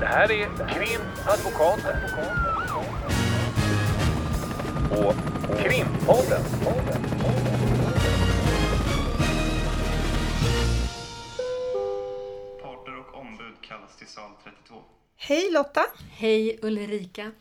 Det 0.00 0.06
här 0.06 0.32
är 0.32 0.46
Krimadvokaten. 0.68 1.96
Och 4.90 5.14
Krimpodden. 5.58 6.42
Parter 12.62 12.98
och 12.98 13.20
ombud 13.20 13.54
kallas 13.62 13.96
till 13.98 14.06
sal 14.06 14.30
32. 14.44 14.74
Hej 15.16 15.50
Lotta! 15.52 15.82
Hej 16.10 16.58
Ulrika! 16.62 17.32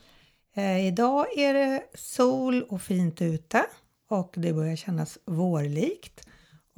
Eh, 0.56 0.88
idag 0.88 1.38
är 1.38 1.54
det 1.54 1.84
sol 1.94 2.64
och 2.64 2.82
fint 2.82 3.22
ute 3.22 3.66
och 4.10 4.34
det 4.36 4.54
börjar 4.54 4.76
kännas 4.76 5.18
vårlikt. 5.26 6.25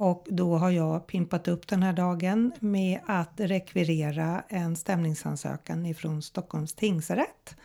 Och 0.00 0.26
då 0.30 0.56
har 0.56 0.70
jag 0.70 1.06
pimpat 1.06 1.48
upp 1.48 1.68
den 1.68 1.82
här 1.82 1.92
dagen 1.92 2.52
med 2.60 3.00
att 3.06 3.40
rekvirera 3.40 4.42
en 4.48 4.76
stämningsansökan 4.76 5.86
ifrån 5.86 6.22
Stockholms 6.22 6.74
tingsrätt 6.74 7.56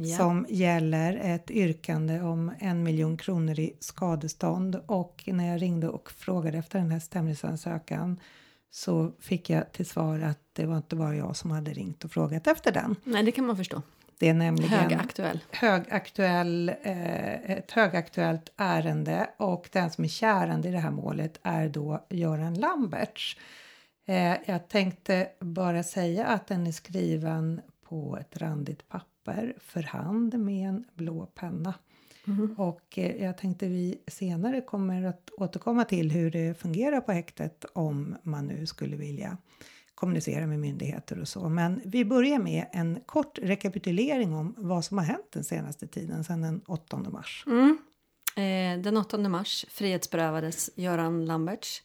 Ja. 0.00 0.16
som 0.16 0.46
gäller 0.48 1.16
ett 1.16 1.50
yrkande 1.50 2.20
om 2.20 2.52
en 2.58 2.82
miljon 2.82 3.16
kronor 3.16 3.58
i 3.58 3.76
skadestånd 3.80 4.80
och 4.86 5.24
när 5.26 5.46
jag 5.52 5.62
ringde 5.62 5.88
och 5.88 6.10
frågade 6.10 6.58
efter 6.58 6.78
den 6.78 6.90
här 6.90 7.00
stämningsansökan 7.00 8.20
så 8.70 9.12
fick 9.20 9.50
jag 9.50 9.72
till 9.72 9.86
svar 9.86 10.20
att 10.20 10.38
det 10.52 10.66
var 10.66 10.76
inte 10.76 10.96
bara 10.96 11.16
jag 11.16 11.36
som 11.36 11.50
hade 11.50 11.72
ringt 11.72 12.04
och 12.04 12.10
frågat 12.12 12.46
efter 12.46 12.72
den. 12.72 12.96
Nej, 13.04 13.22
det 13.22 13.32
kan 13.32 13.46
man 13.46 13.56
förstå. 13.56 13.82
Det 14.18 14.28
är 14.28 14.34
nämligen 14.34 14.70
Högaktuell. 14.70 15.40
högaktuell, 15.50 16.68
eh, 16.82 17.50
ett 17.50 17.70
högaktuellt 17.70 18.52
ärende 18.56 19.30
och 19.36 19.68
den 19.72 19.90
som 19.90 20.04
är 20.04 20.08
kärande 20.08 20.68
i 20.68 20.72
det 20.72 20.78
här 20.78 20.90
målet 20.90 21.40
är 21.42 21.68
då 21.68 22.06
Göran 22.10 22.54
Lamberts. 22.54 23.38
Eh, 24.06 24.36
jag 24.46 24.68
tänkte 24.68 25.28
bara 25.40 25.82
säga 25.82 26.26
att 26.26 26.46
den 26.46 26.66
är 26.66 26.72
skriven 26.72 27.60
på 27.88 28.18
ett 28.20 28.36
randigt 28.36 28.88
papper 28.88 29.54
för 29.60 29.82
hand 29.82 30.38
med 30.38 30.68
en 30.68 30.84
blå 30.94 31.26
penna. 31.26 31.74
Och 32.56 32.98
eh, 32.98 33.24
jag 33.24 33.38
tänkte 33.38 33.68
vi 33.68 33.98
senare 34.06 34.60
kommer 34.60 35.02
att 35.04 35.30
återkomma 35.38 35.84
till 35.84 36.10
hur 36.10 36.30
det 36.30 36.60
fungerar 36.60 37.00
på 37.00 37.12
häktet 37.12 37.64
om 37.72 38.16
man 38.22 38.46
nu 38.46 38.66
skulle 38.66 38.96
vilja 38.96 39.36
kommunicera 39.98 40.46
med 40.46 40.58
myndigheter 40.60 41.20
och 41.20 41.28
så. 41.28 41.48
Men 41.48 41.82
vi 41.84 42.04
börjar 42.04 42.38
med 42.38 42.66
en 42.72 43.00
kort 43.06 43.38
rekapitulering 43.42 44.34
om 44.34 44.54
vad 44.56 44.84
som 44.84 44.98
har 44.98 45.04
hänt 45.04 45.26
den 45.32 45.44
senaste 45.44 45.86
tiden 45.86 46.24
sedan 46.24 46.40
den 46.40 46.60
8 46.66 46.96
mars. 46.96 47.44
Mm. 47.46 47.78
Eh, 48.36 48.82
den 48.82 48.96
8 48.96 49.18
mars 49.18 49.66
frihetsberövades 49.68 50.70
Göran 50.74 51.26
Lamberts 51.26 51.82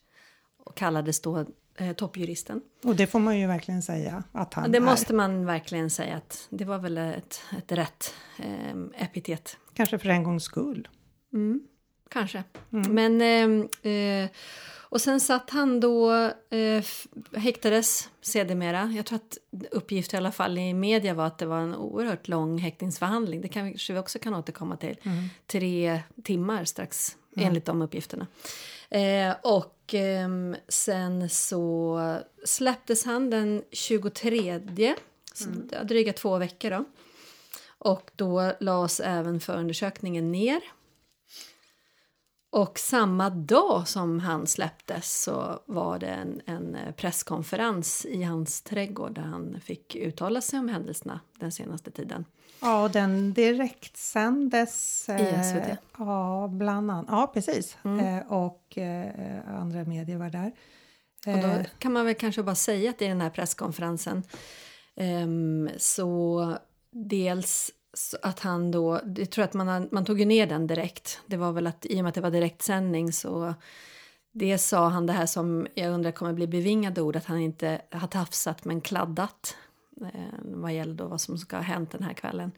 och 0.64 0.76
kallades 0.76 1.20
då 1.20 1.46
eh, 1.76 1.92
toppjuristen. 1.92 2.60
Och 2.84 2.96
det 2.96 3.06
får 3.06 3.18
man 3.18 3.38
ju 3.38 3.46
verkligen 3.46 3.82
säga 3.82 4.24
att 4.32 4.54
han 4.54 4.70
Det 4.70 4.78
är. 4.78 4.82
måste 4.82 5.14
man 5.14 5.46
verkligen 5.46 5.90
säga 5.90 6.16
att 6.16 6.46
det 6.50 6.64
var 6.64 6.78
väl 6.78 6.98
ett, 6.98 7.40
ett 7.58 7.72
rätt 7.72 8.14
eh, 8.38 9.02
epitet. 9.04 9.56
Kanske 9.74 9.98
för 9.98 10.08
en 10.08 10.24
gångs 10.24 10.42
skull. 10.44 10.88
Mm, 11.32 11.60
kanske. 12.08 12.44
Men... 12.70 13.20
Eh, 13.20 13.92
eh, 13.92 14.30
och 14.94 15.00
sen 15.00 15.20
satt 15.20 15.50
han 15.50 15.80
då, 15.80 16.12
eh, 16.50 16.84
häktades 17.36 18.08
sedermera. 18.20 18.92
Jag 18.96 19.06
tror 19.06 19.16
att 19.16 19.38
uppgift 19.70 20.14
i 20.14 20.16
alla 20.16 20.32
fall 20.32 20.58
i 20.58 20.74
media 20.74 21.14
var 21.14 21.26
att 21.26 21.38
det 21.38 21.46
var 21.46 21.58
en 21.58 21.74
oerhört 21.74 22.28
lång 22.28 22.58
häktningsförhandling. 22.58 23.40
Det 23.40 23.48
kanske 23.48 23.92
vi 23.92 23.98
också 23.98 24.18
kan 24.18 24.34
återkomma 24.34 24.76
till. 24.76 24.96
Tre 25.46 26.00
timmar 26.24 26.64
strax, 26.64 27.16
enligt 27.36 27.64
de 27.64 27.82
uppgifterna. 27.82 28.26
Eh, 28.90 29.34
och 29.42 29.94
ehm, 29.94 30.56
sen 30.68 31.28
så 31.28 32.00
släpptes 32.44 33.04
han 33.04 33.30
den 33.30 33.62
23, 33.72 34.60
så 35.32 35.48
det 35.50 35.76
var 35.76 35.84
dryga 35.84 36.12
två 36.12 36.38
veckor 36.38 36.70
då. 36.70 36.84
Och 37.66 38.10
då 38.16 38.52
lades 38.60 39.00
även 39.00 39.40
förundersökningen 39.40 40.32
ner. 40.32 40.60
Och 42.54 42.78
samma 42.78 43.30
dag 43.30 43.88
som 43.88 44.20
han 44.20 44.46
släpptes 44.46 45.22
så 45.22 45.60
var 45.66 45.98
det 45.98 46.06
en, 46.06 46.40
en 46.46 46.76
presskonferens 46.96 48.06
i 48.06 48.22
hans 48.22 48.62
trädgård 48.62 49.14
där 49.14 49.22
han 49.22 49.60
fick 49.60 49.96
uttala 49.96 50.40
sig 50.40 50.58
om 50.58 50.68
händelserna 50.68 51.20
den 51.38 51.52
senaste 51.52 51.90
tiden. 51.90 52.24
Ja, 52.60 52.82
och 52.84 52.90
den 52.90 53.32
direktsändes. 53.32 55.08
eh, 55.08 55.40
I 55.40 55.44
SVT. 55.44 55.78
Ja, 55.98 56.48
bland 56.52 56.90
annat. 56.90 57.06
Ja, 57.08 57.30
precis. 57.34 57.76
Eh, 57.84 58.32
och 58.32 58.78
eh, 58.78 59.60
andra 59.60 59.84
medier 59.84 60.16
var 60.18 60.30
där. 60.30 60.52
Och 61.26 61.32
då 61.42 61.48
Eh, 61.48 61.64
kan 61.78 61.92
man 61.92 62.06
väl 62.06 62.14
kanske 62.14 62.42
bara 62.42 62.54
säga 62.54 62.90
att 62.90 63.02
i 63.02 63.06
den 63.06 63.20
här 63.20 63.30
presskonferensen 63.30 64.22
ehm, 64.96 65.70
så 65.78 66.56
dels 66.90 67.70
så 67.94 68.16
att 68.22 68.40
han 68.40 68.70
då, 68.70 69.00
jag 69.16 69.30
tror 69.30 69.44
att 69.44 69.54
man, 69.54 69.88
man 69.92 70.04
tog 70.04 70.20
ju 70.20 70.24
ner 70.24 70.46
den 70.46 70.66
direkt. 70.66 71.20
Det 71.26 71.36
var 71.36 71.52
väl 71.52 71.66
att 71.66 71.86
i 71.86 72.00
och 72.00 72.04
med 72.04 72.08
att 72.08 72.14
det 72.14 72.20
var 72.20 72.30
direktsändning 72.30 73.12
så 73.12 73.54
det 74.32 74.58
sa 74.58 74.88
han 74.88 75.06
det 75.06 75.12
här 75.12 75.26
som 75.26 75.66
jag 75.74 75.92
undrar 75.92 76.12
kommer 76.12 76.32
bli 76.32 76.46
bevingade 76.46 77.02
ord 77.02 77.16
att 77.16 77.24
han 77.24 77.38
inte 77.38 77.80
har 77.90 78.08
tafsat 78.08 78.64
men 78.64 78.80
kladdat 78.80 79.56
eh, 80.00 80.38
vad 80.42 80.74
gäller 80.74 80.94
då 80.94 81.06
vad 81.06 81.20
som 81.20 81.38
ska 81.38 81.56
ha 81.56 81.62
hänt 81.62 81.90
den 81.90 82.02
här 82.02 82.12
kvällen. 82.12 82.52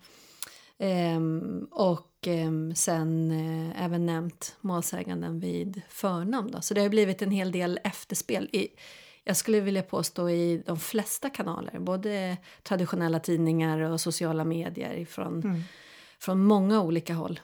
Ehm, 0.78 1.68
och 1.70 2.28
eh, 2.28 2.50
sen 2.74 3.30
eh, 3.30 3.84
även 3.84 4.06
nämnt 4.06 4.56
målsäganden 4.60 5.40
vid 5.40 5.82
förnamn. 5.88 6.50
Då. 6.50 6.60
Så 6.60 6.74
det 6.74 6.80
har 6.80 6.88
blivit 6.88 7.22
en 7.22 7.30
hel 7.30 7.52
del 7.52 7.80
efterspel. 7.84 8.48
I, 8.52 8.68
jag 9.28 9.36
skulle 9.36 9.60
vilja 9.60 9.82
påstå 9.82 10.30
i 10.30 10.62
de 10.66 10.76
flesta 10.76 11.30
kanaler, 11.30 11.78
både 11.78 12.36
traditionella 12.62 13.20
tidningar 13.20 13.80
och 13.80 14.00
sociala 14.00 14.44
medier 14.44 15.04
från, 15.04 15.64
från 16.18 16.44
många 16.44 16.80
olika 16.80 17.14
håll. 17.14 17.40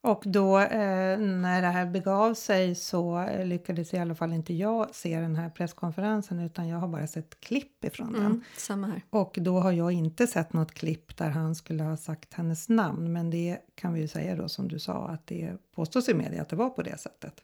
Och 0.00 0.22
då 0.26 0.58
eh, 0.58 1.18
när 1.18 1.62
det 1.62 1.68
här 1.68 1.86
begav 1.86 2.34
sig 2.34 2.74
så 2.74 3.28
lyckades 3.44 3.94
i 3.94 3.98
alla 3.98 4.14
fall 4.14 4.32
inte 4.32 4.54
jag 4.54 4.94
se 4.94 5.20
den 5.20 5.36
här 5.36 5.50
presskonferensen 5.50 6.38
utan 6.38 6.68
jag 6.68 6.78
har 6.78 6.88
bara 6.88 7.06
sett 7.06 7.40
klipp 7.40 7.84
ifrån 7.84 8.12
den. 8.12 8.26
Mm, 8.26 8.44
samma 8.56 8.86
här. 8.86 9.02
Och 9.10 9.38
då 9.40 9.60
har 9.60 9.72
jag 9.72 9.92
inte 9.92 10.26
sett 10.26 10.52
något 10.52 10.72
klipp 10.72 11.16
där 11.16 11.30
han 11.30 11.54
skulle 11.54 11.82
ha 11.82 11.96
sagt 11.96 12.34
hennes 12.34 12.68
namn. 12.68 13.12
Men 13.12 13.30
det 13.30 13.58
kan 13.74 13.94
vi 13.94 14.00
ju 14.00 14.08
säga 14.08 14.36
då 14.36 14.48
som 14.48 14.68
du 14.68 14.78
sa 14.78 15.08
att 15.08 15.26
det 15.26 15.52
påstås 15.74 16.08
i 16.08 16.14
media 16.14 16.42
att 16.42 16.48
det 16.48 16.56
var 16.56 16.70
på 16.70 16.82
det 16.82 16.98
sättet. 17.00 17.34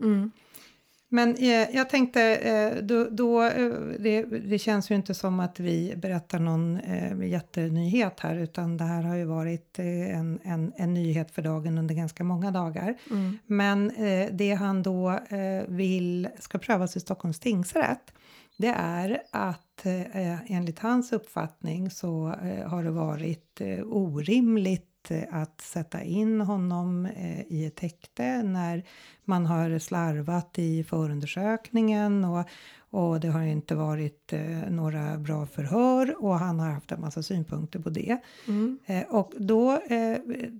Mm. 0.00 0.30
Men 1.14 1.34
eh, 1.36 1.76
jag 1.76 1.90
tänkte, 1.90 2.22
eh, 2.22 2.82
då, 2.82 3.04
då, 3.10 3.42
eh, 3.42 3.70
det, 3.98 4.22
det 4.22 4.58
känns 4.58 4.90
ju 4.90 4.94
inte 4.94 5.14
som 5.14 5.40
att 5.40 5.60
vi 5.60 5.94
berättar 5.96 6.38
någon 6.38 6.80
eh, 6.80 7.28
jättenyhet 7.28 8.20
här 8.20 8.36
utan 8.36 8.76
det 8.76 8.84
här 8.84 9.02
har 9.02 9.16
ju 9.16 9.24
varit 9.24 9.78
eh, 9.78 10.18
en, 10.18 10.40
en, 10.42 10.72
en 10.76 10.94
nyhet 10.94 11.30
för 11.30 11.42
dagen 11.42 11.78
under 11.78 11.94
ganska 11.94 12.24
många 12.24 12.50
dagar. 12.50 12.94
Mm. 13.10 13.38
Men 13.46 13.90
eh, 13.90 14.28
det 14.32 14.52
han 14.52 14.82
då 14.82 15.18
vill 15.68 16.28
ska 16.38 16.58
prövas 16.58 16.96
i 16.96 17.00
Stockholms 17.00 17.40
tingsrätt 17.40 18.14
det 18.56 18.74
är 18.76 19.22
att 19.30 19.86
enligt 20.46 20.78
hans 20.78 21.12
uppfattning 21.12 21.90
så 21.90 22.34
har 22.66 22.84
det 22.84 22.90
varit 22.90 23.60
orimligt 23.84 24.91
eh, 25.10 25.22
att 25.30 25.60
sätta 25.60 26.02
in 26.02 26.40
honom 26.40 27.06
eh, 27.06 27.40
i 27.40 27.64
ett 27.66 27.80
häkte 27.80 28.42
när 28.42 28.82
man 29.24 29.46
har 29.46 29.78
slarvat 29.78 30.58
i 30.58 30.84
förundersökningen 30.84 32.24
och, 32.24 32.46
och 32.90 33.20
det 33.20 33.28
har 33.28 33.42
inte 33.42 33.74
varit 33.74 34.32
eh, 34.32 34.70
några 34.70 35.18
bra 35.18 35.46
förhör 35.46 36.24
och 36.24 36.38
han 36.38 36.60
har 36.60 36.70
haft 36.70 36.92
en 36.92 37.00
massa 37.00 37.22
synpunkter 37.22 37.78
på 37.78 37.90
det. 37.90 38.18
Mm. 38.48 38.78
Och 39.08 39.32
då 39.38 39.80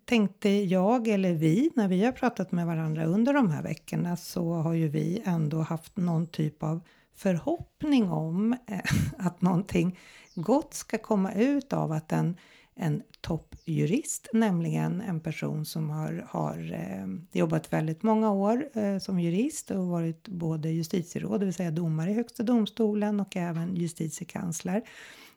tänkte 0.04 0.48
jag, 0.48 1.08
eller 1.08 1.32
vi, 1.32 1.70
när 1.74 1.88
vi 1.88 2.04
har 2.04 2.12
pratat 2.12 2.52
med 2.52 2.66
varandra 2.66 3.04
under 3.04 3.32
de 3.32 3.50
här 3.50 3.62
veckorna 3.62 4.16
så 4.16 4.52
har 4.52 4.72
ju 4.72 4.88
vi 4.88 5.22
ändå 5.24 5.60
haft 5.60 5.96
någon 5.96 6.26
typ 6.26 6.62
av 6.62 6.80
förhoppning 7.14 8.10
om 8.10 8.56
att 9.18 9.42
någonting 9.42 9.98
gott 10.34 10.74
ska 10.74 10.98
komma 10.98 11.32
ut 11.32 11.72
av 11.72 11.92
att 11.92 12.12
en, 12.12 12.36
en 12.74 13.02
toppjurist, 13.20 14.28
nämligen 14.32 15.00
en 15.00 15.20
person 15.20 15.64
som 15.64 15.90
har, 15.90 16.26
har 16.28 16.72
eh, 16.72 17.38
jobbat 17.38 17.72
väldigt 17.72 18.02
många 18.02 18.32
år 18.32 18.68
eh, 18.74 18.98
som 18.98 19.20
jurist 19.20 19.70
och 19.70 19.86
varit 19.86 20.28
både 20.28 20.70
justitieråd, 20.70 21.40
det 21.40 21.44
vill 21.44 21.54
säga 21.54 21.70
domare 21.70 22.10
i 22.10 22.14
Högsta 22.14 22.42
domstolen 22.42 23.20
och 23.20 23.36
även 23.36 23.76
justitiekansler. 23.76 24.82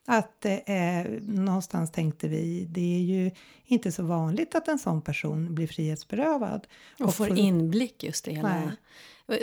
Att 0.06 0.46
eh, 0.46 1.12
någonstans 1.22 1.92
tänkte 1.92 2.28
vi, 2.28 2.66
det 2.70 2.96
är 2.96 3.02
ju 3.02 3.32
inte 3.66 3.92
så 3.92 4.04
vanligt 4.04 4.56
att 4.56 4.68
en 4.68 4.80
sån 4.80 5.02
person 5.02 5.56
blir 5.56 5.68
frihetsberövad. 5.68 6.68
Och 7.00 7.16
får 7.16 7.26
för- 7.26 7.38
inblick 7.38 8.04
just 8.04 8.28
i 8.28 8.34
hela... 8.34 8.50
Nej. 8.50 8.70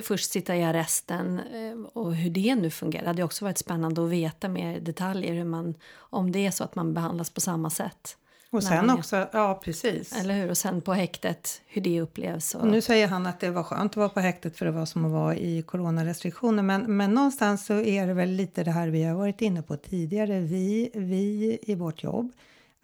Först 0.02 0.30
sitta 0.30 0.56
i 0.56 0.62
arresten 0.64 1.38
eh, 1.38 1.86
och 1.92 2.14
hur 2.14 2.30
det 2.30 2.54
nu 2.54 2.70
fungerar. 2.70 3.02
Det 3.02 3.08
hade 3.08 3.22
också 3.22 3.44
varit 3.44 3.58
spännande 3.58 4.04
att 4.04 4.10
veta 4.10 4.48
mer 4.48 4.80
detaljer 4.80 5.34
hur 5.34 5.44
man, 5.44 5.74
om 5.96 6.32
det 6.32 6.46
är 6.46 6.50
så 6.50 6.64
att 6.64 6.74
man 6.74 6.94
behandlas 6.94 7.30
på 7.30 7.40
samma 7.40 7.70
sätt 7.70 8.16
Och 8.50 8.62
sen 8.64 8.90
är- 8.90 8.94
också, 8.94 9.28
ja 9.32 9.60
precis. 9.64 10.12
Eller 10.20 10.34
hur? 10.34 10.50
Och 10.50 10.58
sen 10.58 10.80
på 10.80 10.92
häktet, 10.92 11.62
hur 11.66 11.82
det 11.82 12.00
upplevs. 12.00 12.54
Och, 12.54 12.60
Och 12.60 12.68
nu 12.68 12.80
säger 12.80 13.08
han 13.08 13.26
att 13.26 13.40
det 13.40 13.50
var 13.50 13.62
skönt 13.62 13.92
att 13.92 13.96
vara 13.96 14.08
på 14.08 14.20
häktet 14.20 14.56
för 14.56 14.64
det 14.66 14.72
var 14.72 14.86
som 14.86 15.04
att 15.04 15.12
vara 15.12 15.36
i 15.36 15.62
coronarestriktioner. 15.62 16.62
Men, 16.62 16.96
men 16.96 17.14
någonstans 17.14 17.66
så 17.66 17.74
är 17.74 18.06
det 18.06 18.14
väl 18.14 18.30
lite 18.30 18.64
det 18.64 18.70
här 18.70 18.88
vi 18.88 19.04
har 19.04 19.14
varit 19.14 19.40
inne 19.40 19.62
på 19.62 19.76
tidigare. 19.76 20.40
Vi, 20.40 20.90
vi 20.94 21.58
i 21.62 21.74
vårt 21.74 22.02
jobb 22.02 22.32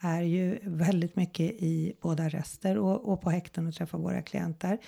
är 0.00 0.22
ju 0.22 0.58
väldigt 0.62 1.16
mycket 1.16 1.50
i 1.50 1.92
både 2.00 2.22
arrester 2.22 2.78
och, 2.78 3.12
och 3.12 3.20
på 3.22 3.30
häkten 3.30 3.66
och 3.66 3.74
träffar 3.74 3.98
våra 3.98 4.22
klienter. 4.22 4.78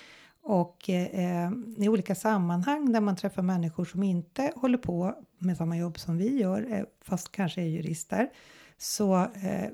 Och 0.43 0.89
eh, 0.89 1.51
i 1.77 1.89
olika 1.89 2.15
sammanhang 2.15 2.91
där 2.91 3.01
man 3.01 3.15
träffar 3.15 3.41
människor 3.41 3.85
som 3.85 4.03
inte 4.03 4.51
håller 4.55 4.77
på 4.77 5.15
med 5.37 5.57
samma 5.57 5.77
jobb 5.77 5.99
som 5.99 6.17
vi 6.17 6.39
gör, 6.39 6.73
eh, 6.73 6.83
fast 7.01 7.31
kanske 7.31 7.61
är 7.61 7.65
jurister, 7.65 8.29
så 8.77 9.15
eh, 9.23 9.69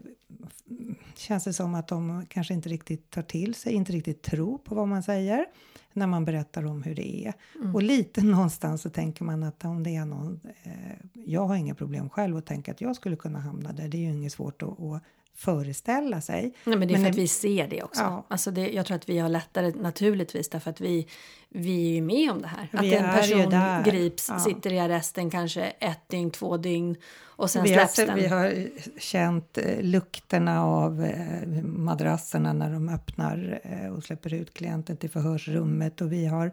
känns 1.16 1.44
det 1.44 1.54
som 1.54 1.76
att 1.76 1.88
de 1.88 2.26
kanske 2.30 2.54
inte 2.54 2.70
riktigt 2.70 3.10
tar 3.10 3.22
till 3.22 3.56
sig, 3.56 3.74
inte 3.74 3.92
riktigt 3.92 4.22
tror 4.22 4.58
på 4.58 4.76
vad 4.76 4.88
man 4.88 5.04
säger 5.04 5.46
när 5.94 6.08
man 6.08 6.26
berättar 6.26 6.66
om 6.66 6.84
hur 6.84 6.96
det 6.96 7.26
är. 7.26 7.34
Och 7.74 7.84
lite 7.84 8.22
någonstans 8.24 8.82
så 8.82 8.90
tänker 8.90 9.24
man 9.24 9.44
att 9.44 9.66
om 9.66 9.84
det 9.84 9.96
är 9.96 10.06
någon, 10.06 10.40
eh, 10.64 10.72
jag 11.14 11.48
har 11.48 11.56
inga 11.56 11.76
problem 11.76 12.10
själv 12.10 12.38
att 12.38 12.46
tänka 12.46 12.72
att 12.72 12.82
jag 12.82 12.96
skulle 12.96 13.16
kunna 13.16 13.40
hamna 13.40 13.74
där, 13.74 13.88
det 13.88 13.98
är 13.98 14.02
ju 14.02 14.14
inget 14.14 14.32
svårt 14.32 14.64
att, 14.64 14.80
att 14.80 15.04
föreställa 15.36 16.22
sig. 16.22 16.54
Nej, 16.64 16.78
men 16.78 16.88
det 16.88 16.94
är 16.94 16.96
för 16.96 17.02
Men 17.02 17.10
att 17.10 17.16
det- 17.16 17.22
vi 17.22 17.28
ser 17.28 17.68
det 17.68 17.84
också. 17.84 18.02
Ja. 18.02 18.26
Alltså 18.28 18.52
det, 18.52 18.70
jag 18.70 18.86
tror 18.86 18.98
att 18.98 19.10
vi 19.10 19.20
har 19.20 19.30
lättare 19.30 19.72
naturligtvis 19.76 20.50
därför 20.50 20.70
att 20.72 20.82
vi, 20.82 21.08
vi 21.50 21.90
är 21.90 21.96
ju 21.96 22.02
med 22.02 22.32
om 22.32 22.42
det 22.42 22.48
här. 22.48 22.70
Vi 22.82 22.96
att 22.96 23.02
en 23.04 23.14
person 23.50 23.84
grips, 23.84 24.28
Ja. 24.30 24.40
sitter 24.40 24.74
i 24.74 24.80
arresten 24.80 25.30
kanske 25.30 25.62
ett 25.64 26.10
dygn, 26.10 26.32
två 26.32 26.58
dygn 26.58 26.96
och 27.24 27.50
sen 27.50 27.64
Vi 27.64 27.70
har, 27.70 27.78
släpps 27.78 27.96
se- 27.96 28.06
den. 28.06 28.16
vi 28.16 28.28
har 28.28 28.68
känt 29.00 29.58
eh, 29.58 29.82
lukterna 29.82 30.64
av 30.66 31.04
eh, 31.04 31.48
madrasserna 31.64 32.54
när 32.54 32.74
de 32.74 32.90
öppnar 32.90 33.60
eh, 33.64 33.94
och 33.94 34.04
släpper 34.04 34.34
ut 34.34 34.54
klienten 34.54 34.98
till 34.98 35.10
förhörsrummet 35.10 36.02
och 36.02 36.12
vi 36.12 36.26
har 36.26 36.52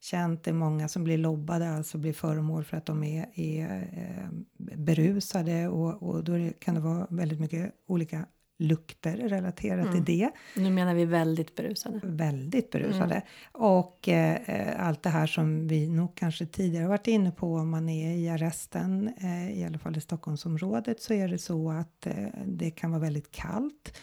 känt 0.00 0.44
det 0.44 0.52
många 0.52 0.88
som 0.88 1.04
blir 1.04 1.18
lobbade, 1.18 1.70
alltså 1.70 1.98
blir 1.98 2.12
föremål 2.12 2.64
för 2.64 2.76
att 2.76 2.86
de 2.86 3.04
är, 3.04 3.26
är 3.34 3.88
eh, 3.92 4.28
berusade 4.76 5.68
och, 5.68 6.02
och 6.02 6.24
då 6.24 6.32
är 6.32 6.38
det, 6.38 6.52
kan 6.60 6.74
det 6.74 6.80
vara 6.80 7.06
väldigt 7.10 7.40
mycket 7.40 7.72
olika 7.86 8.26
lukter 8.58 9.16
relaterat 9.16 9.86
Mm. 9.86 10.04
till 10.04 10.18
det 10.18 10.30
Nu 10.56 10.70
menar 10.70 10.94
vi 10.94 11.04
väldigt 11.04 11.54
berusade. 11.54 12.00
väldigt 12.04 12.70
berusade. 12.70 13.22
Och 13.52 14.08
eh, 14.08 14.86
allt 14.88 15.02
det 15.02 15.10
här 15.10 15.26
som 15.26 15.68
vi 15.68 15.88
nog 15.88 16.14
kanske 16.14 16.46
tidigare 16.46 16.88
varit 16.88 17.06
inne 17.06 17.30
på 17.30 17.54
om 17.54 17.70
man 17.70 17.88
är 17.88 18.16
i 18.16 18.28
arresten, 18.28 19.10
eh, 19.20 19.50
i 19.60 19.64
alla 19.64 19.78
fall 19.78 19.96
i 19.96 20.00
Stockholmsområdet, 20.00 21.00
så 21.02 21.14
är 21.14 21.28
det 21.28 21.38
så 21.38 21.70
att 21.70 22.06
eh, 22.06 22.14
det 22.46 22.70
kan 22.70 22.90
vara 22.90 23.00
väldigt 23.00 23.30
kallt. 23.30 23.98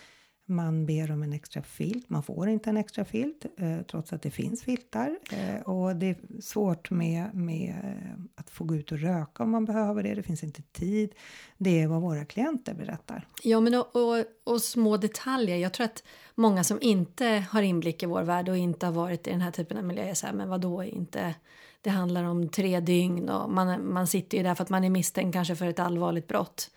Man 0.49 0.85
ber 0.85 1.11
om 1.11 1.23
en 1.23 1.33
extra 1.33 1.61
filt, 1.61 2.09
man 2.09 2.23
får 2.23 2.49
inte 2.49 2.69
en 2.69 2.77
extra 2.77 3.05
filt 3.05 3.45
eh, 3.57 3.81
trots 3.91 4.13
att 4.13 4.21
det 4.21 4.31
finns 4.31 4.63
filtar. 4.63 5.19
Eh, 5.31 5.61
och 5.61 5.95
det 5.95 6.05
är 6.05 6.41
svårt 6.41 6.91
med, 6.91 7.35
med 7.35 7.69
eh, 7.83 8.23
att 8.35 8.49
få 8.49 8.63
gå 8.63 8.75
ut 8.75 8.91
och 8.91 8.99
röka 8.99 9.43
om 9.43 9.51
man 9.51 9.65
behöver 9.65 10.03
det, 10.03 10.15
det 10.15 10.23
finns 10.23 10.43
inte 10.43 10.61
tid. 10.61 11.11
Det 11.57 11.81
är 11.81 11.87
vad 11.87 12.01
våra 12.01 12.25
klienter 12.25 12.73
berättar. 12.73 13.27
Ja, 13.43 13.59
men 13.59 13.73
och, 13.73 13.95
och, 13.95 14.25
och 14.43 14.61
små 14.61 14.97
detaljer. 14.97 15.57
Jag 15.57 15.73
tror 15.73 15.85
att 15.85 16.03
många 16.35 16.63
som 16.63 16.77
inte 16.81 17.45
har 17.49 17.61
inblick 17.61 18.03
i 18.03 18.05
vår 18.05 18.23
värld 18.23 18.49
och 18.49 18.57
inte 18.57 18.85
har 18.85 18.93
varit 18.93 19.27
i 19.27 19.31
den 19.31 19.41
här 19.41 19.51
typen 19.51 19.77
av 19.77 19.83
miljö 19.83 20.03
är 20.03 20.13
så 20.13 20.25
här, 20.25 20.33
men 20.33 20.49
vadå 20.49 20.83
inte? 20.83 21.35
Det 21.81 21.89
handlar 21.89 22.23
om 22.23 22.49
tre 22.49 22.79
dygn 22.79 23.29
och 23.29 23.51
man, 23.51 23.93
man 23.93 24.07
sitter 24.07 24.37
ju 24.37 24.43
där 24.43 24.55
för 24.55 24.63
att 24.63 24.69
man 24.69 24.83
är 24.83 24.89
misstänkt 24.89 25.33
kanske 25.33 25.55
för 25.55 25.67
ett 25.67 25.79
allvarligt 25.79 26.27
brott. 26.27 26.71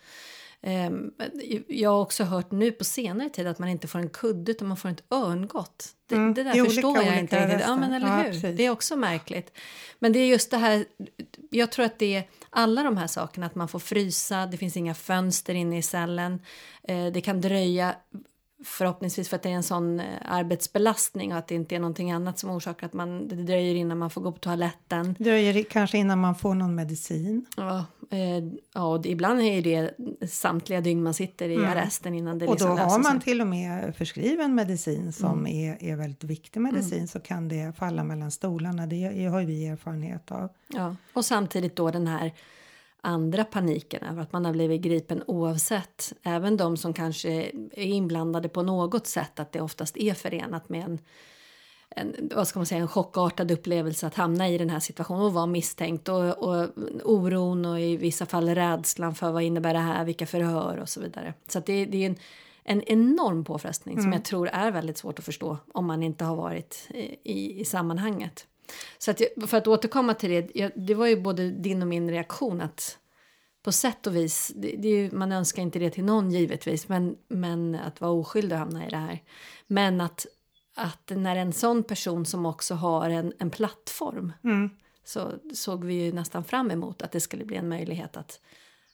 Ehm, 0.63 1.11
jag 1.69 1.91
har 1.91 2.01
också 2.01 2.25
hört 2.25 2.51
nu 2.51 2.73
på 2.73 2.85
senare 2.85 3.29
tid 3.29 3.47
att 3.47 3.59
man 3.59 3.69
inte 3.69 3.89
får 3.89 3.99
en 3.99 4.09
kudde 4.09 4.53
utan 4.53 4.69
man 4.69 4.77
får 4.77 4.89
ett 4.89 5.03
örngott. 5.11 5.89
Det, 6.07 6.15
Mm, 6.15 6.35
det 6.35 6.43
där 6.43 6.51
olika- 6.53 6.65
förstår 6.71 6.97
jag 6.97 7.03
olika 7.07 7.21
inte 7.21 7.47
riktigt. 7.47 7.61
Ja, 7.67 7.77
men 7.77 7.93
eller 7.93 8.07
Ja, 8.09 8.17
hur? 8.17 8.25
precis. 8.25 8.57
Det 8.57 8.67
är 8.67 8.71
också 8.71 8.97
märkligt. 8.97 9.53
Men 9.99 10.13
det 10.13 10.19
är 10.19 10.27
just 10.27 10.51
det 10.51 10.57
här, 10.57 10.85
jag 11.51 11.73
tror 11.73 11.85
att 11.87 11.99
det 11.99 12.15
är 12.17 12.25
alla 12.51 12.83
de 12.83 12.97
här 12.97 13.07
sakerna, 13.07 13.47
att 13.47 13.55
man 13.55 13.69
får 13.69 13.79
frysa, 13.79 14.47
det 14.47 14.57
finns 14.57 14.77
inga 14.77 14.95
fönster 14.95 15.55
inne 15.55 15.79
i 15.79 15.83
cellen, 15.83 16.43
eh, 16.83 17.07
det 17.07 17.21
kan 17.21 17.41
dröja 17.41 17.95
förhoppningsvis 18.65 19.29
för 19.29 19.37
att 19.37 19.43
det 19.43 19.49
är 19.49 19.55
en 19.55 19.63
sån 19.63 20.01
eh, 20.01 20.07
arbetsbelastning 20.25 21.33
och 21.33 21.39
att 21.39 21.49
det 21.49 21.55
inte 21.55 21.75
är 21.75 21.79
någonting 21.81 22.11
annat 22.11 22.39
som 22.39 22.51
orsakar 22.51 22.87
att 22.87 22.93
man, 22.93 23.29
det 23.29 23.35
dröjer 23.35 23.75
innan 23.75 23.99
man 23.99 24.11
får 24.11 24.21
gå 24.21 24.33
på 24.33 24.39
toaletten. 24.39 25.17
Dröjer 25.19 25.63
kanske 25.63 25.99
innan 25.99 26.19
man 26.19 26.35
får 26.35 26.55
någon 26.55 26.75
medicin. 26.75 27.47
Ja, 27.57 27.85
eh, 28.11 28.19
ja 28.75 28.95
och 28.95 29.07
ibland 29.07 29.41
är 29.41 29.63
det 29.63 29.95
samtliga 30.29 30.81
dygn 30.81 31.03
man 31.03 31.15
sitter 31.15 31.49
i 31.49 31.57
arresten 31.57 32.15
innan 32.15 32.39
det 32.39 32.45
Mm. 32.45 32.53
Och 32.53 32.59
då 32.59 32.65
liksom 32.65 32.79
har 32.79 32.87
löser 32.87 32.99
man 32.99 33.21
sig. 33.21 33.21
till 33.21 33.41
och 33.41 33.47
med 33.47 33.97
förskriven 33.97 34.55
medicin 34.55 35.13
som 35.13 35.47
är, 35.47 35.83
är 35.83 35.97
väldigt 35.97 36.25
viktig 36.25 36.61
medicin 36.61 37.09
så 37.09 37.21
kan 37.21 37.49
det 37.49 37.77
falla 37.77 38.05
mellan 38.05 38.31
stolarna. 38.31 38.87
Det 38.87 39.27
har 39.27 39.41
ju 39.41 39.47
vi 39.47 39.67
erfarenhet 39.67 40.31
av. 40.31 40.49
Ja, 40.67 40.97
och 41.13 41.25
samtidigt 41.25 41.77
då 41.77 41.91
den 41.91 42.07
här 42.07 42.33
andra 43.01 43.45
paniken 43.45 44.03
över 44.03 44.23
att 44.23 44.33
man 44.33 44.45
har 44.45 44.53
blivit 44.53 44.81
gripen 44.81 45.23
oavsett. 45.27 46.13
Även 46.23 46.57
de 46.57 46.77
som 46.77 46.93
kanske 46.93 47.31
är 47.73 47.83
inblandade 47.83 48.49
på 48.49 48.63
något 48.63 49.07
sätt 49.07 49.41
att 49.41 49.53
det 49.53 49.61
oftast 49.61 49.97
är 49.97 50.15
förenat 50.15 50.69
med 50.69 50.85
en, 50.85 50.99
en, 51.91 52.29
vad 52.35 52.49
ska 52.49 52.59
man 52.59 52.67
säga, 52.67 52.81
en 52.81 52.89
chockartad 52.89 53.51
upplevelse 53.51 54.07
att 54.07 54.15
hamna 54.15 54.49
i 54.49 54.59
den 54.59 54.71
här 54.71 54.81
situationen 54.81 55.23
och 55.23 55.33
vara 55.33 55.47
misstänkt 55.47 56.09
och, 56.09 56.39
och 56.39 56.69
oron 57.05 57.65
och 57.65 57.81
i 57.81 57.97
vissa 57.97 58.27
fall 58.27 58.49
rädslan 58.49 59.15
för 59.15 59.33
vad 59.33 59.43
innebär 59.43 59.75
det 59.75 59.81
här, 59.81 60.05
vilka 60.05 60.27
förhör 60.27 60.77
och 60.77 60.89
så 60.89 61.01
vidare. 61.01 61.35
Så 61.49 61.61
det, 61.61 61.85
det 61.85 62.05
är 62.05 62.07
en, 62.07 62.17
en 62.65 62.83
enorm 62.83 63.45
påfrestning 63.45 64.03
som 64.03 64.13
jag 64.13 64.25
tror 64.25 64.49
är 64.49 64.71
väldigt 64.71 64.99
svårt 64.99 65.19
att 65.19 65.25
förstå 65.25 65.59
om 65.75 65.87
man 65.87 66.03
inte 66.03 66.25
har 66.25 66.37
varit 66.37 66.89
i, 66.91 67.33
i, 67.33 67.61
i 67.61 67.65
sammanhanget. 67.65 68.47
Så 68.99 69.11
att 69.11 69.21
jag, 69.21 69.49
för 69.49 69.57
att 69.57 69.67
återkomma 69.67 70.15
till 70.15 70.31
det, 70.31 70.51
jag, 70.55 70.73
det 70.77 70.95
var 70.95 71.07
ju 71.07 71.21
både 71.21 71.51
din 71.51 71.83
och 71.83 71.89
min 71.89 72.11
reaktion 72.11 72.61
att 72.61 72.99
på 73.63 73.73
sätt 73.73 74.07
och 74.07 74.17
vis, 74.17 74.53
det, 74.57 74.77
det 74.79 74.89
ju, 74.89 75.11
man 75.11 75.33
önskar 75.33 75.63
inte 75.63 75.79
det 75.79 75.91
till 75.91 76.05
någon 76.05 76.31
givetvis, 76.31 76.89
men, 76.89 77.17
men 77.29 77.75
att 77.75 78.01
vara 78.01 78.13
oskyldig 78.13 78.53
och 78.53 78.59
hamna 78.59 78.87
i 78.87 78.91
det 78.91 78.97
här. 78.97 79.23
Men 79.67 80.01
att, 80.01 80.27
att 80.77 81.13
när 81.15 81.37
en 81.37 81.53
sån 81.53 81.83
person 81.83 82.27
som 82.27 82.47
också 82.47 82.75
har 82.75 83.11
en, 83.11 83.33
en 83.39 83.51
plattform 83.51 84.33
så 85.05 85.33
såg 85.55 85.85
vi 85.85 85.95
ju 85.95 86.13
nästan 86.13 86.45
fram 86.45 86.71
emot 86.71 87.03
att 87.03 87.13
det 87.13 87.21
skulle 87.21 87.45
bli 87.45 87.57
en 87.57 87.69
möjlighet 87.69 88.17
att 88.17 88.41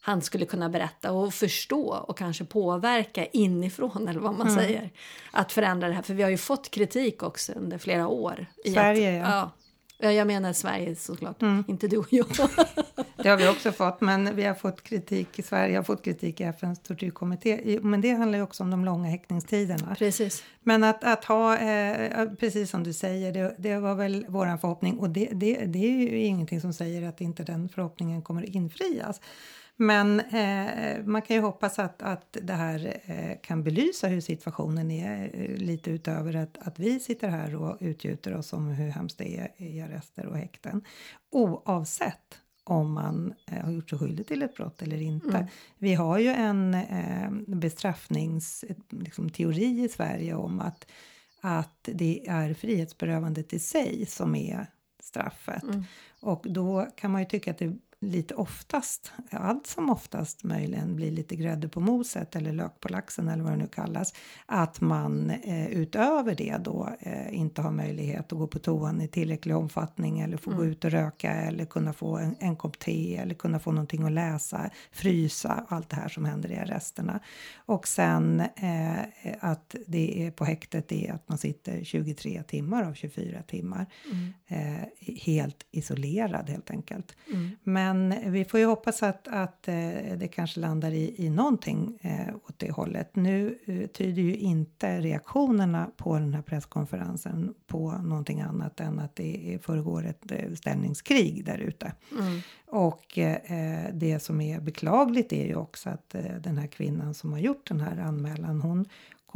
han 0.01 0.23
skulle 0.23 0.47
kunna 0.47 0.69
berätta 0.69 1.13
och 1.13 1.35
förstå 1.35 2.05
och 2.09 2.19
kanske 2.19 2.45
påverka 2.45 3.27
inifrån 3.27 4.09
eller 4.09 4.21
vad 4.21 4.35
man 4.35 4.51
säger. 4.55 4.91
Att 5.31 5.53
förändra 5.53 5.89
det 5.89 5.95
här, 5.95 6.03
för 6.03 6.15
vi 6.15 6.23
har 6.23 6.31
ju 6.31 6.39
fått 6.39 6.71
kritik 6.71 7.23
också 7.23 7.53
under 7.53 7.79
flera 7.79 8.09
år. 8.09 8.47
i 8.65 8.73
Sverige, 8.73 9.23
att, 9.23 9.29
ja. 9.29 9.37
ja. 9.37 9.51
Ja, 9.99 10.13
jag 10.13 10.27
menar 10.27 10.53
Sverige 10.53 10.97
såklart, 10.97 11.43
inte 11.69 11.89
du 11.89 11.97
och 11.97 12.13
jag. 12.13 12.27
Det 13.17 13.29
har 13.29 13.37
vi 13.37 13.49
också 13.49 13.73
fått, 13.73 14.01
men 14.01 14.37
vi 14.37 14.45
har 14.45 14.55
fått 14.55 14.83
kritik 14.83 15.39
i 15.39 15.43
Sverige, 15.43 15.77
har 15.77 15.83
fått 15.83 16.05
kritik 16.05 16.41
i 16.41 16.45
FNs 16.45 16.79
tortyrkommitté. 16.79 17.79
Men 17.83 18.01
det 18.01 18.11
handlar 18.11 18.39
ju 18.39 18.45
också 18.45 18.63
om 18.63 18.71
de 18.71 18.85
långa 18.85 19.09
häktningstiderna. 19.09 19.95
Precis. 19.99 20.45
Men 20.63 20.85
att, 20.85 21.05
att 21.05 21.25
ha, 21.25 21.59
eh, 21.59 22.29
precis 22.41 22.71
som 22.71 22.85
du 22.85 22.93
säger, 22.93 23.33
det, 23.33 23.55
det 23.59 23.79
var 23.79 23.95
väl 23.95 24.27
vår 24.29 24.57
förhoppning 24.57 24.99
och 24.99 25.11
det, 25.11 25.29
det, 25.33 25.65
det 25.65 25.79
är 25.79 25.91
ju 25.91 26.19
ingenting 26.19 26.61
som 26.61 26.73
säger 26.73 27.09
att 27.09 27.21
inte 27.21 27.43
den 27.43 27.69
förhoppningen 27.69 28.23
kommer 28.23 28.43
att 28.43 28.49
infrias. 28.49 29.21
Men 29.77 30.21
eh, 30.21 31.05
man 31.05 31.23
kan 31.23 31.37
ju 31.37 31.43
hoppas 31.43 31.79
att, 31.79 32.03
att 32.03 32.37
det 32.43 32.53
här 32.53 33.01
eh, 33.05 33.37
kan 33.43 33.63
belysa 33.63 34.09
hur 34.09 34.21
situationen 34.21 34.91
är 34.91 35.31
eh, 35.35 35.57
lite 35.57 35.91
utöver 35.91 36.37
att, 36.37 36.59
att 36.61 36.79
vi 36.79 37.01
sitter 37.01 37.29
här 37.29 37.55
och 37.55 37.77
utgjuter 37.81 38.35
oss 38.35 38.53
om 38.53 38.67
hur 38.67 38.89
hemskt 38.89 39.19
det 39.19 39.37
är 39.39 39.53
i 39.57 39.81
arrester 39.81 40.27
och 40.27 40.37
häkten. 40.37 40.85
Oavsett 41.31 42.41
om 42.65 42.93
man 42.93 43.35
eh, 43.47 43.65
har 43.65 43.73
gjort 43.73 43.91
sig 43.91 43.99
skyldig 43.99 44.27
till 44.27 44.43
ett 44.43 44.55
brott 44.55 44.83
eller 44.83 45.03
inte. 45.03 45.49
Vi 45.79 45.95
har 45.95 46.19
ju 46.19 46.29
en 46.29 46.75
eh, 46.75 47.31
bestraffningsteori 47.47 48.77
liksom, 48.91 49.31
teori 49.31 49.85
i 49.85 49.89
Sverige 49.89 50.35
om 50.35 50.61
att, 50.61 50.87
att 51.41 51.89
det 51.93 52.29
är 52.29 52.55
frihetsberövandet 52.55 53.53
i 53.53 53.59
sig 53.59 54.07
som 54.07 54.35
är 54.35 54.67
straffet. 55.01 55.63
Och 56.21 56.47
då 56.49 56.89
kan 56.97 57.11
man 57.11 57.21
ju 57.21 57.27
tycka 57.27 57.51
att 57.51 57.59
det 57.59 57.77
lite 58.01 58.35
oftast, 58.35 59.13
allt 59.31 59.67
som 59.67 59.91
oftast 59.91 60.45
möjligen 60.45 60.97
blir 60.97 61.11
lite 61.11 61.37
grädde 61.37 61.69
på 61.69 61.81
moset 61.81 62.37
eller 62.37 62.53
lök 62.53 62.81
på 62.81 62.89
laxen 62.89 63.29
eller 63.29 63.43
vad 63.43 63.53
det 63.53 63.57
nu 63.57 63.69
kallas, 63.69 64.15
att 64.47 64.81
man 64.81 65.31
eh, 65.31 65.67
utöver 65.67 66.35
det 66.35 66.57
då 66.61 66.89
eh, 67.01 67.35
inte 67.35 67.63
har 67.63 67.71
möjlighet 67.71 68.33
att 68.33 68.39
gå 68.39 68.47
på 68.47 68.59
toan 68.59 69.01
i 69.01 69.09
tillräcklig 69.09 69.57
omfattning 69.57 70.21
eller 70.21 70.37
få 70.37 70.51
gå 70.51 70.65
ut 70.65 70.85
och 70.85 70.91
röka 70.91 71.33
eller 71.33 71.65
kunna 71.65 71.93
få 71.93 72.17
en, 72.17 72.37
en 72.41 72.57
kopp 72.57 72.79
te 72.79 73.17
eller 73.17 73.35
kunna 73.35 73.59
få 73.59 73.73
någonting 73.73 74.03
att 74.03 74.13
läsa, 74.13 74.71
frysa, 74.93 75.67
allt 75.69 75.91
det 75.91 75.97
här 75.97 76.09
som 76.09 76.25
händer 76.25 76.53
i 76.53 76.57
arresterna. 76.57 77.21
Och 77.57 77.89
sen 77.89 78.41
eh, 78.41 78.99
att 79.41 79.75
det 79.87 80.27
är 80.27 80.31
på 80.31 80.45
häktet 80.45 80.93
är 80.93 81.13
att 81.13 81.29
man 81.29 81.39
sitter 81.39 81.85
23 81.85 82.43
timmar 82.43 82.85
av 82.85 82.95
24 82.95 83.43
timmar 83.43 83.87
eh, 84.47 85.15
helt 85.23 85.67
isolerad 85.71 86.51
helt 86.51 86.71
enkelt. 86.71 87.17
Men 87.63 87.86
men 87.95 88.33
vi 88.33 88.45
får 88.45 88.61
ju 88.61 88.67
hoppas 88.67 89.03
att, 89.03 89.29
att 89.29 89.69
eh, 89.69 89.75
det 90.17 90.29
kanske 90.33 90.61
landar 90.61 90.91
i, 90.91 91.25
i 91.25 91.31
någonting 91.31 91.99
eh, 92.03 92.35
åt 92.35 92.59
det 92.59 92.71
hållet. 92.71 93.17
Nu 93.17 93.59
eh, 93.65 93.87
tyder 93.87 94.23
ju 94.23 94.37
inte 94.37 95.01
reaktionerna 95.01 95.91
på 95.97 96.19
den 96.19 96.35
här 96.35 96.43
presskonferensen 96.43 97.55
på 97.67 97.93
någonting 97.93 98.41
annat 98.41 98.81
än 98.81 98.99
att 98.99 99.17
det 99.17 99.59
föregår 99.63 100.07
ett 100.07 100.59
ställningskrig 100.59 101.45
där 101.45 101.59
ute. 101.59 101.93
Mm. 102.13 102.41
Och 102.67 103.19
det 103.93 104.23
som 104.23 104.41
är 104.41 104.61
beklagligt 104.61 105.33
är 105.33 105.47
ju 105.47 105.55
också 105.55 105.91
att 105.91 106.15
den 106.41 106.59
här 106.59 106.67
kvinnan 106.67 107.15
som 107.15 107.33
har 107.33 107.39
gjort 107.39 107.69
den 107.69 107.81
här 107.81 107.99
anmälan, 107.99 108.61
hon 108.61 108.85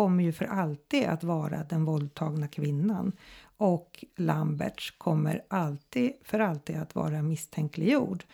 kommer 0.01 0.25
ju 0.25 0.33
för 0.33 0.45
alltid 0.45 1.05
att 1.05 1.25
vara 1.25 1.65
den 1.65 1.85
våldtagna 1.85 2.49
kvinnan. 2.49 3.13
Och 3.57 4.05
Lamberts 4.17 4.95
kommer 4.99 5.43
alltid 5.49 6.13
för 6.25 6.41
alltid 6.41 6.77
att 6.77 6.95
vara 6.95 7.23
misstänkliggjord. 7.23 8.25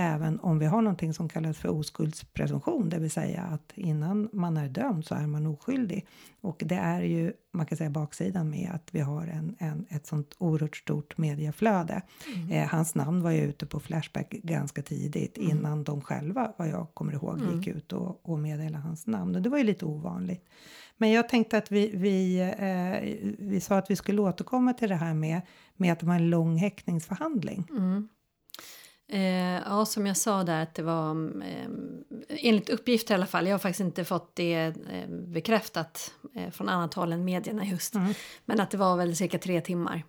Även 0.00 0.40
om 0.40 0.58
vi 0.58 0.66
har 0.66 0.82
någonting 0.82 1.14
som 1.14 1.28
kallas 1.28 1.58
för 1.58 1.68
oskuldspresumtion, 1.68 2.88
det 2.88 2.98
vill 2.98 3.10
säga 3.10 3.42
att 3.42 3.72
innan 3.74 4.28
man 4.32 4.56
är 4.56 4.68
dömd 4.68 5.06
så 5.06 5.14
är 5.14 5.26
man 5.26 5.46
oskyldig. 5.46 6.06
Och 6.40 6.62
det 6.66 6.74
är 6.74 7.02
ju, 7.02 7.32
man 7.52 7.66
kan 7.66 7.78
säga 7.78 7.90
baksidan 7.90 8.50
med 8.50 8.70
att 8.74 8.88
vi 8.94 9.00
har 9.00 9.26
en, 9.26 9.56
en, 9.58 9.86
ett 9.88 10.06
sånt 10.06 10.34
oerhört 10.38 10.76
stort 10.76 11.18
medieflöde. 11.18 12.02
Mm. 12.34 12.50
Eh, 12.50 12.68
hans 12.68 12.94
namn 12.94 13.22
var 13.22 13.30
ju 13.30 13.40
ute 13.40 13.66
på 13.66 13.80
Flashback 13.80 14.30
ganska 14.30 14.82
tidigt 14.82 15.38
Mm. 15.38 15.50
innan 15.50 15.84
de 15.84 16.00
själva, 16.00 16.52
vad 16.56 16.68
jag 16.68 16.86
kommer 16.94 17.12
ihåg, 17.12 17.40
gick 17.54 17.66
ut 17.66 17.92
och, 17.92 18.20
och 18.22 18.38
meddelade 18.38 18.84
hans 18.84 19.06
namn. 19.06 19.36
Och 19.36 19.42
det 19.42 19.48
var 19.48 19.58
ju 19.58 19.64
lite 19.64 19.84
ovanligt. 19.84 20.44
Men 20.96 21.10
jag 21.10 21.28
tänkte 21.28 21.58
att 21.58 21.70
vi, 21.72 21.90
vi, 21.96 22.40
eh, 22.40 23.36
vi 23.38 23.60
sa 23.60 23.78
att 23.78 23.90
vi 23.90 23.96
skulle 23.96 24.22
återkomma 24.22 24.72
till 24.72 24.88
det 24.88 24.94
här 24.94 25.14
med, 25.14 25.40
med 25.76 25.92
att 25.92 26.00
det 26.00 26.06
var 26.06 26.14
en 26.14 26.30
lång 26.30 26.56
häktningsförhandling. 26.56 27.66
Mm. 27.70 28.08
Eh, 29.08 29.62
ja, 29.66 29.86
som 29.86 30.06
jag 30.06 30.16
sa 30.16 30.44
där 30.44 30.62
att 30.62 30.74
det 30.74 30.82
var 30.82 31.10
eh, 31.42 31.68
enligt 32.28 32.70
uppgift 32.70 33.10
i 33.10 33.14
alla 33.14 33.26
fall. 33.26 33.46
Jag 33.46 33.54
har 33.54 33.58
faktiskt 33.58 33.80
inte 33.80 34.04
fått 34.04 34.36
det 34.36 34.54
eh, 34.54 35.08
bekräftat 35.08 36.12
eh, 36.34 36.50
från 36.50 36.68
annat 36.68 36.94
håll 36.94 37.12
än 37.12 37.24
medierna 37.24 37.64
just. 37.64 37.94
Mm. 37.94 38.14
Men 38.44 38.60
att 38.60 38.70
det 38.70 38.76
var 38.76 38.96
väl 38.96 39.16
cirka 39.16 39.38
tre 39.38 39.60
timmar. 39.60 40.02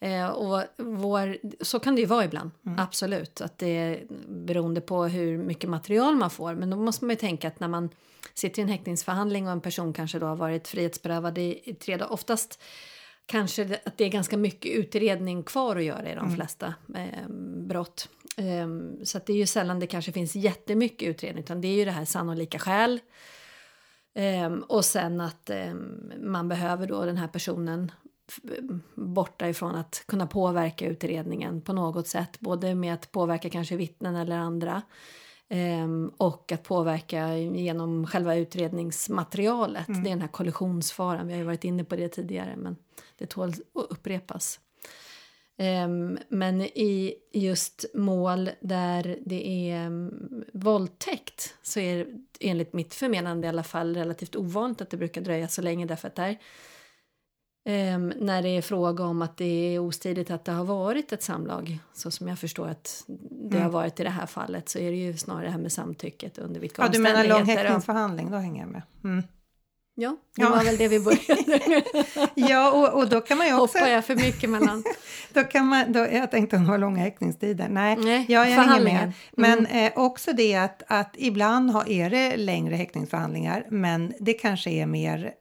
Eh, 0.00 0.26
och 0.26 0.62
vår, 0.76 1.36
så 1.64 1.80
kan 1.80 1.94
det 1.94 2.00
ju 2.00 2.06
vara 2.06 2.24
ibland, 2.24 2.50
absolut. 2.78 3.40
Att 3.40 3.58
det 3.58 3.66
är 3.66 4.06
beroende 4.28 4.80
på 4.80 5.04
hur 5.04 5.38
mycket 5.38 5.70
material 5.70 6.16
man 6.16 6.30
får. 6.30 6.54
Men 6.54 6.70
då 6.70 6.76
måste 6.76 7.04
man 7.04 7.10
ju 7.10 7.16
tänka 7.16 7.48
att 7.48 7.60
när 7.60 7.68
man 7.68 7.88
sitter 8.34 8.60
i 8.60 8.62
en 8.62 8.68
häktningsförhandling 8.68 9.46
och 9.46 9.52
en 9.52 9.60
person 9.60 9.92
kanske 9.92 10.18
då 10.18 10.26
har 10.26 10.36
varit 10.36 10.68
frihetsberövad 10.68 11.38
i, 11.38 11.60
i 11.64 11.74
tre 11.74 11.96
dagar. 11.96 12.12
Oftast 12.12 12.62
kanske 13.26 13.80
att 13.84 13.98
det 13.98 14.04
är 14.04 14.08
ganska 14.08 14.36
mycket 14.36 14.72
utredning 14.72 15.42
kvar 15.42 15.76
att 15.76 15.84
göra 15.84 16.12
i 16.12 16.14
de 16.14 16.34
flesta 16.34 16.74
eh, 16.94 17.28
brott. 17.68 18.08
Eh, 18.36 18.68
så 19.04 19.18
att 19.18 19.26
det 19.26 19.32
är 19.32 19.36
ju 19.36 19.46
sällan 19.46 19.80
det 19.80 19.86
kanske 19.86 20.12
finns 20.12 20.36
jättemycket 20.36 21.08
utredning 21.08 21.44
utan 21.44 21.60
det 21.60 21.68
är 21.68 21.74
ju 21.74 21.84
det 21.84 21.90
här 21.90 22.04
sannolika 22.04 22.58
skäl. 22.58 23.00
Eh, 24.14 24.52
och 24.52 24.84
sen 24.84 25.20
att 25.20 25.50
eh, 25.50 25.74
man 26.18 26.48
behöver 26.48 26.86
då 26.86 27.04
den 27.04 27.16
här 27.16 27.28
personen 27.28 27.92
borta 28.94 29.48
ifrån 29.48 29.74
att 29.74 30.04
kunna 30.08 30.26
påverka 30.26 30.86
utredningen 30.86 31.62
på 31.62 31.72
något 31.72 32.08
sätt. 32.08 32.40
Både 32.40 32.74
med 32.74 32.94
att 32.94 33.12
påverka 33.12 33.50
kanske 33.50 33.76
vittnen 33.76 34.16
eller 34.16 34.36
andra. 34.36 34.82
Ehm, 35.54 36.12
och 36.16 36.52
att 36.52 36.62
påverka 36.62 37.36
genom 37.36 38.06
själva 38.06 38.36
utredningsmaterialet. 38.36 39.86
Det 39.86 39.92
är 39.92 40.12
den 40.12 40.20
här 40.20 40.28
kollisionsfaran. 40.28 41.26
Vi 41.26 41.32
har 41.32 41.38
ju 41.38 41.46
varit 41.46 41.64
inne 41.64 41.84
på 41.84 41.96
det 41.96 42.08
tidigare 42.08 42.56
men 42.56 42.76
det 43.18 43.26
tål 43.26 43.48
att 43.48 43.90
upprepas. 43.90 44.60
Ehm, 45.58 46.18
men 46.28 46.60
i 46.60 47.14
just 47.32 47.84
mål 47.94 48.50
där 48.60 49.18
det 49.26 49.70
är 49.70 49.86
um, 49.86 50.44
våldtäkt 50.52 51.54
så 51.62 51.80
är 51.80 51.96
det 51.96 52.06
enligt 52.40 52.72
mitt 52.72 52.94
förmenande 52.94 53.46
i 53.46 53.48
alla 53.48 53.62
fall 53.62 53.96
relativt 53.96 54.36
ovanligt 54.36 54.80
att 54.80 54.90
det 54.90 54.96
brukar 54.96 55.20
dröja 55.20 55.48
så 55.48 55.62
länge 55.62 55.86
därför 55.86 56.08
att 56.08 56.16
där 56.16 56.38
Ehm, 57.64 58.12
när 58.20 58.42
det 58.42 58.48
är 58.48 58.62
fråga 58.62 59.04
om 59.04 59.22
att 59.22 59.36
det 59.36 59.74
är 59.74 59.78
ostridigt 59.78 60.30
att 60.30 60.44
det 60.44 60.52
har 60.52 60.64
varit 60.64 61.12
ett 61.12 61.22
samlag, 61.22 61.78
så 61.94 62.10
som 62.10 62.28
jag 62.28 62.38
förstår 62.38 62.68
att 62.68 63.04
det 63.30 63.56
Mm. 63.56 63.62
har 63.62 63.70
varit 63.70 64.00
i 64.00 64.04
det 64.04 64.10
här 64.10 64.26
fallet, 64.26 64.68
så 64.68 64.78
är 64.78 64.90
det 64.90 64.96
ju 64.96 65.16
snarare 65.16 65.44
det 65.44 65.50
här 65.50 65.58
med 65.58 65.72
samtycket 65.72 66.38
under 66.38 66.60
vilka 66.60 66.82
Ja, 66.82 66.88
du 66.88 66.98
menar 66.98 67.24
lång 67.24 67.44
häktningsförhandling, 67.44 68.30
då 68.30 68.36
hänger 68.36 68.60
jag 68.62 68.70
med. 68.72 68.82
Mm. 69.04 69.22
Ja, 69.94 70.16
det 70.36 70.42
Ja. 70.42 70.50
var 70.50 70.64
väl 70.64 70.76
det 70.76 70.88
vi 70.88 71.00
började 71.00 71.42
med. 71.68 71.82
Ja, 72.34 72.72
och, 72.72 73.00
och 73.02 73.08
då 73.08 73.20
kan 73.20 73.38
man 73.38 73.46
ju 73.46 73.52
också... 73.60 73.78
Hoppar 73.78 73.90
jag 73.90 74.04
för 74.04 74.16
mycket 74.16 74.50
mellan... 74.50 74.84
Då 75.32 75.44
kan 75.44 75.66
man, 75.66 75.92
då, 75.92 75.98
jag 75.98 76.30
tänkte 76.30 76.56
det 76.56 76.64
var 76.64 76.78
långa 76.78 77.00
häktningstider. 77.02 77.68
Nej, 77.68 77.96
Nej, 77.96 78.26
ja, 78.28 78.48
jag 78.48 78.56
hänger 78.56 78.84
med. 78.84 79.02
Mm. 79.02 79.12
Men 79.36 79.66
eh, 79.66 79.92
också 79.96 80.32
det 80.32 80.54
att, 80.54 80.82
att 80.86 81.14
ibland 81.18 81.70
har, 81.70 81.88
är 81.88 82.10
det 82.10 82.36
längre 82.36 82.74
häktningsförhandlingar, 82.74 83.66
men 83.70 84.12
det 84.20 84.32
kanske 84.32 84.70
är 84.70 84.86
mer 84.86 85.32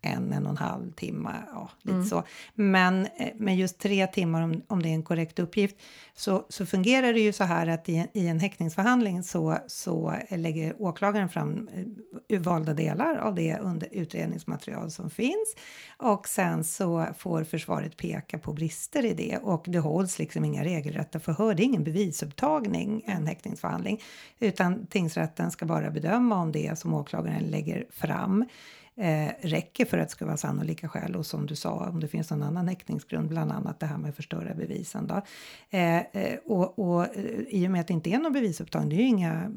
en, 0.00 0.32
en 0.32 0.44
och 0.46 0.50
en 0.50 0.56
halv 0.56 0.92
timme, 0.92 1.34
ja, 1.52 1.70
lite 1.82 1.94
Mm. 1.96 2.06
så. 2.06 2.22
Men 2.54 3.06
eh, 3.16 3.28
med 3.36 3.56
just 3.56 3.78
tre 3.78 4.06
timmar, 4.06 4.42
om, 4.42 4.62
om 4.66 4.82
det 4.82 4.88
är 4.88 4.94
en 4.94 5.02
korrekt 5.02 5.38
uppgift, 5.38 5.76
så, 6.18 6.46
så 6.48 6.66
fungerar 6.66 7.12
det 7.12 7.20
ju 7.20 7.32
så 7.32 7.44
här 7.44 7.66
att 7.66 7.88
i, 7.88 7.96
en- 7.96 8.08
i 8.12 8.26
en 8.26 8.40
häktningsförhandling 8.40 9.22
så, 9.22 9.58
så 9.66 10.14
lägger 10.30 10.82
åklagaren 10.82 11.28
fram 11.28 11.68
eh, 12.28 12.40
valda 12.40 12.74
delar 12.74 13.16
av 13.16 13.34
det 13.34 13.58
under 13.58 13.88
utredningsmaterial 13.92 14.90
som 14.90 15.10
finns 15.10 15.56
och 15.96 16.28
sen 16.28 16.64
så 16.64 17.06
får 17.18 17.44
försvaret 17.44 17.96
peka 17.96 18.38
på 18.38 18.52
brister 18.52 19.04
i 19.04 19.14
det 19.14 19.38
och 19.42 19.64
det 19.68 19.78
hålls 19.78 20.18
liksom 20.18 20.44
inga 20.44 20.64
regelrätta 20.64 21.20
förhör. 21.20 21.54
Det 21.54 21.62
är 21.62 21.64
ingen 21.64 21.84
bevisupptagning, 21.84 23.02
en 23.06 23.26
häktningsförhandling, 23.26 24.00
utan 24.38 24.86
tingsrätten 24.86 25.50
ska 25.50 25.66
bara 25.66 25.90
bedöma 25.90 26.36
om 26.42 26.52
det 26.52 26.78
som 26.78 26.94
åklagaren 26.94 27.42
lägger 27.42 27.86
fram 27.90 28.44
eh, 28.96 29.28
räcker 29.40 29.84
för 29.84 29.98
att 29.98 30.08
det 30.08 30.12
ska 30.12 30.26
vara 30.26 30.36
sannolika 30.36 30.88
skäl 30.88 31.16
och 31.16 31.26
som 31.26 31.46
du 31.46 31.56
sa 31.56 31.88
om 31.88 32.00
det 32.00 32.08
finns 32.08 32.30
någon 32.30 32.42
annan 32.42 32.68
häktningsgrund, 32.68 33.28
bland 33.28 33.52
annat 33.52 33.80
det 33.80 33.86
här 33.86 33.98
med 33.98 34.08
att 34.10 34.16
förstöra 34.16 34.54
bevisen. 34.54 35.06
Då. 35.06 35.14
Eh, 35.78 36.02
och, 36.44 36.78
och 36.78 37.16
eh, 37.16 37.40
i 37.48 37.66
och 37.66 37.70
med 37.70 37.80
att 37.80 37.86
det 37.86 37.94
inte 37.94 38.10
är 38.10 38.18
någon 38.18 38.32
bevisupptagning, 38.32 38.88
det 38.88 38.96
är 38.96 39.00
ju 39.00 39.08
inga, 39.08 39.52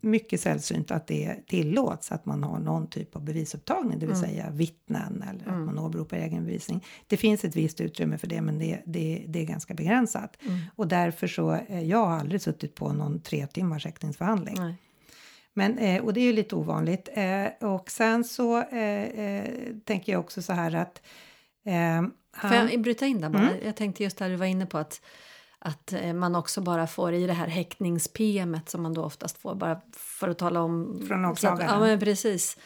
mycket 0.00 0.40
sällsynt 0.40 0.90
att 0.90 1.06
det 1.06 1.36
tillåts 1.46 2.12
att 2.12 2.26
man 2.26 2.42
har 2.42 2.58
någon 2.58 2.86
typ 2.86 3.16
av 3.16 3.24
bevisupptagning, 3.24 3.98
det 3.98 4.06
vill 4.06 4.16
säga 4.16 4.50
vittnen 4.50 5.24
eller 5.30 5.52
att 5.52 5.66
man 5.66 5.78
åberopar 5.78 6.16
egen 6.16 6.44
bevisning. 6.44 6.84
Det 7.06 7.16
finns 7.16 7.44
ett 7.44 7.56
visst 7.56 7.80
utrymme 7.80 8.18
för 8.18 8.26
det, 8.26 8.40
men 8.40 8.58
det, 8.58 8.82
det, 8.86 9.24
det 9.28 9.40
är 9.40 9.44
ganska 9.44 9.74
begränsat. 9.74 10.36
Och 10.76 10.88
därför 10.88 11.26
så, 11.26 11.52
eh, 11.52 11.82
jag 11.82 12.06
har 12.06 12.18
aldrig 12.18 12.42
suttit 12.42 12.74
på 12.74 12.92
någon 12.92 13.20
tre 13.20 13.46
timmars 13.46 13.84
häktningsförhandling. 13.84 14.56
Nej. 14.58 14.74
Men, 15.54 15.78
eh, 15.78 16.02
och 16.04 16.12
det 16.12 16.20
är 16.20 16.24
ju 16.24 16.32
lite 16.32 16.56
ovanligt. 16.56 17.08
Eh, 17.12 17.68
och 17.68 17.90
sen 17.90 18.24
så 18.24 18.62
eh, 18.62 19.02
eh, 19.02 19.50
tänker 19.84 20.12
jag 20.12 20.20
också 20.20 20.42
så 20.42 20.52
här 20.52 20.74
att... 20.74 21.02
Eh, 21.64 22.02
Får 22.40 22.48
han, 22.48 22.68
jag 22.70 22.82
bryta 22.82 23.06
in 23.06 23.20
där 23.20 23.30
bara? 23.30 23.50
Mm. 23.50 23.64
Jag 23.64 23.76
tänkte 23.76 24.02
just 24.02 24.18
där 24.18 24.28
du 24.28 24.36
var 24.36 24.46
inne 24.46 24.66
på 24.66 24.78
att, 24.78 25.00
att 25.64 25.92
eh, 25.92 26.12
man 26.12 26.34
också 26.34 26.60
bara 26.60 26.86
får 26.86 27.12
i 27.14 27.26
det 27.26 27.32
här 27.32 27.46
häktnings-PMet 27.46 28.68
som 28.68 28.82
man 28.82 28.94
då 28.94 29.04
oftast 29.04 29.38
får 29.38 29.54
bara 29.54 29.80
för 29.92 30.28
att 30.28 30.38
tala 30.38 30.62
om... 30.62 31.04
Från 31.08 31.24
så 31.24 31.30
åklagaren. 31.32 31.70
Ja, 31.70 31.80
men 31.80 32.00
precis. 32.00 32.56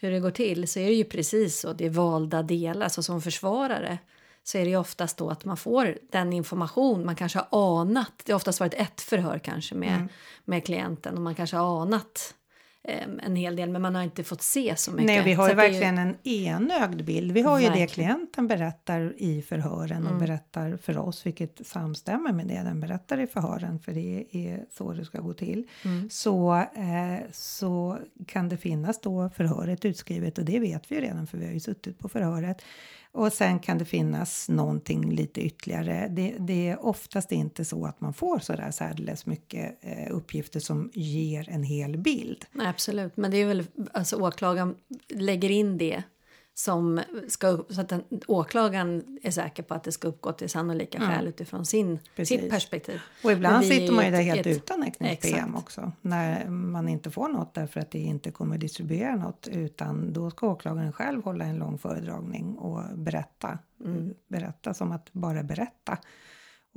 Hur 0.00 0.10
det 0.10 0.20
går 0.20 0.30
till 0.30 0.68
så 0.68 0.78
är 0.78 0.86
det 0.86 0.94
ju 0.94 1.04
precis 1.04 1.60
så. 1.60 1.72
Det 1.72 1.86
är 1.86 1.90
valda 1.90 2.42
delar. 2.42 2.84
Alltså 2.84 3.02
som 3.02 3.22
försvarare 3.22 3.98
så 4.44 4.58
är 4.58 4.64
det 4.64 4.70
ju 4.70 4.76
oftast 4.76 5.16
då 5.16 5.30
att 5.30 5.44
man 5.44 5.56
får 5.56 5.98
den 6.12 6.32
information 6.32 7.06
man 7.06 7.16
kanske 7.16 7.38
har 7.50 7.80
anat. 7.80 8.12
Det 8.24 8.32
har 8.32 8.36
oftast 8.36 8.60
varit 8.60 8.74
ett 8.74 9.00
förhör 9.00 9.38
kanske 9.38 9.74
med, 9.74 9.94
Mm. 9.94 10.08
med 10.44 10.64
klienten 10.66 11.14
och 11.14 11.20
man 11.22 11.34
kanske 11.34 11.56
har 11.56 11.82
anat 11.82 12.34
en 13.22 13.36
hel 13.36 13.56
del 13.56 13.70
men 13.70 13.82
man 13.82 13.94
har 13.94 14.02
inte 14.02 14.24
fått 14.24 14.42
se 14.42 14.76
så 14.76 14.90
mycket. 14.90 15.06
nej, 15.06 15.24
vi 15.24 15.32
har 15.32 15.48
ju 15.48 15.54
verkligen 15.54 15.98
en 15.98 16.16
enögd 16.22 17.04
bild. 17.04 17.32
Vi 17.32 17.42
har 17.42 17.58
ju 17.58 17.64
det 17.64 17.70
Verkligen. 17.70 17.88
klienten 17.88 18.46
berättar 18.46 19.14
i 19.16 19.42
förhören 19.42 20.06
och 20.06 20.18
berättar 20.18 20.76
för 20.76 20.98
oss, 20.98 21.26
vilket 21.26 21.66
samstämmer 21.66 22.32
med 22.32 22.46
det 22.46 22.62
den 22.64 22.80
berättar 22.80 23.20
i 23.20 23.26
förhören, 23.26 23.78
för 23.80 23.92
det 23.92 24.24
är 24.32 24.64
så 24.70 24.92
det 24.92 25.04
ska 25.04 25.20
gå 25.20 25.32
till. 25.32 25.66
Så, 26.10 26.56
eh, 26.56 27.30
så 27.32 27.98
kan 28.26 28.48
det 28.48 28.56
finnas 28.56 29.00
då 29.00 29.30
förhöret 29.30 29.84
utskrivet 29.84 30.38
och 30.38 30.44
det 30.44 30.58
vet 30.58 30.90
vi 30.90 30.94
ju 30.94 31.00
redan 31.00 31.26
för 31.26 31.38
vi 31.38 31.46
har 31.46 31.52
ju 31.52 31.60
suttit 31.60 31.98
på 31.98 32.08
förhöret. 32.08 32.62
Och 33.12 33.32
sen 33.32 33.58
kan 33.58 33.78
det 33.78 33.84
finnas 33.84 34.48
någonting 34.48 35.10
lite 35.10 35.40
ytterligare. 35.40 36.08
Det, 36.10 36.34
det 36.38 36.68
är 36.68 36.84
oftast 36.84 37.32
inte 37.32 37.64
så 37.64 37.86
att 37.86 38.00
man 38.00 38.14
får 38.14 38.38
så 38.38 38.52
där 38.52 38.70
särdeles 38.70 39.26
mycket 39.26 39.78
eh, 39.80 40.14
uppgifter 40.16 40.60
som 40.60 40.90
ger 40.94 41.48
en 41.50 41.62
hel 41.62 41.98
bild. 41.98 42.44
Nej, 42.52 42.67
absolut, 42.68 43.16
men 43.16 43.30
det 43.30 43.36
är 43.36 43.46
väl 43.46 43.64
alltså 43.92 44.16
åklagaren 44.16 44.74
lägger 45.08 45.50
in 45.50 45.78
det 45.78 46.02
som 46.54 47.00
ska 47.28 47.48
upp, 47.48 47.72
så 47.72 47.80
att 47.80 47.88
den, 47.88 48.02
åklagaren 48.26 49.18
är 49.22 49.30
säker 49.30 49.62
på 49.62 49.74
att 49.74 49.84
det 49.84 49.92
ska 49.92 50.08
uppgå 50.08 50.32
till 50.32 50.48
sannolika 50.50 51.00
skäl 51.00 51.26
utifrån 51.26 51.66
sin, 51.66 51.98
Precis. 52.16 52.40
sitt 52.40 52.50
perspektiv. 52.50 53.00
Och 53.24 53.32
ibland 53.32 53.64
sitter 53.66 53.92
man 53.92 54.04
ju 54.04 54.10
där 54.10 54.22
helt 54.22 54.40
ett- 54.46 54.56
utan 54.56 54.82
häktnings-PM 54.82 55.34
Exakt. 55.34 55.58
också. 55.58 55.92
När 56.00 56.48
man 56.48 56.88
inte 56.88 57.10
får 57.10 57.28
något 57.28 57.54
därför 57.54 57.80
att 57.80 57.90
det 57.90 57.98
inte 57.98 58.30
kommer 58.30 58.58
distribuera 58.58 59.16
något. 59.16 59.48
Utan 59.52 60.12
då 60.12 60.30
ska 60.30 60.48
åklagaren 60.48 60.92
själv 60.92 61.24
hålla 61.24 61.44
en 61.44 61.56
lång 61.56 61.78
föredragning 61.78 62.54
och 62.58 62.98
berätta. 62.98 63.58
Mm. 63.84 64.14
Berätta 64.28 64.74
som 64.74 64.92
att 64.92 65.12
bara 65.12 65.42
berätta. 65.42 65.98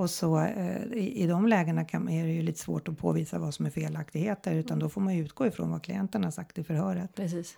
Och 0.01 0.09
så 0.09 0.39
eh, 0.39 0.83
i, 0.93 1.23
i 1.23 1.27
de 1.27 1.47
lägena 1.47 1.85
kan, 1.85 2.09
är 2.09 2.25
det 2.25 2.31
ju 2.31 2.41
lite 2.41 2.59
svårt 2.59 2.87
att 2.87 2.97
påvisa 2.97 3.39
vad 3.39 3.53
som 3.53 3.65
är 3.65 3.69
felaktigheter 3.69 4.55
utan 4.55 4.79
då 4.79 4.89
får 4.89 5.01
man 5.01 5.13
utgå 5.13 5.47
ifrån 5.47 5.71
vad 5.71 5.83
klienten 5.83 6.23
har 6.23 6.31
sagt 6.31 6.57
i 6.57 6.63
förhöret. 6.63 7.15
Precis. 7.15 7.57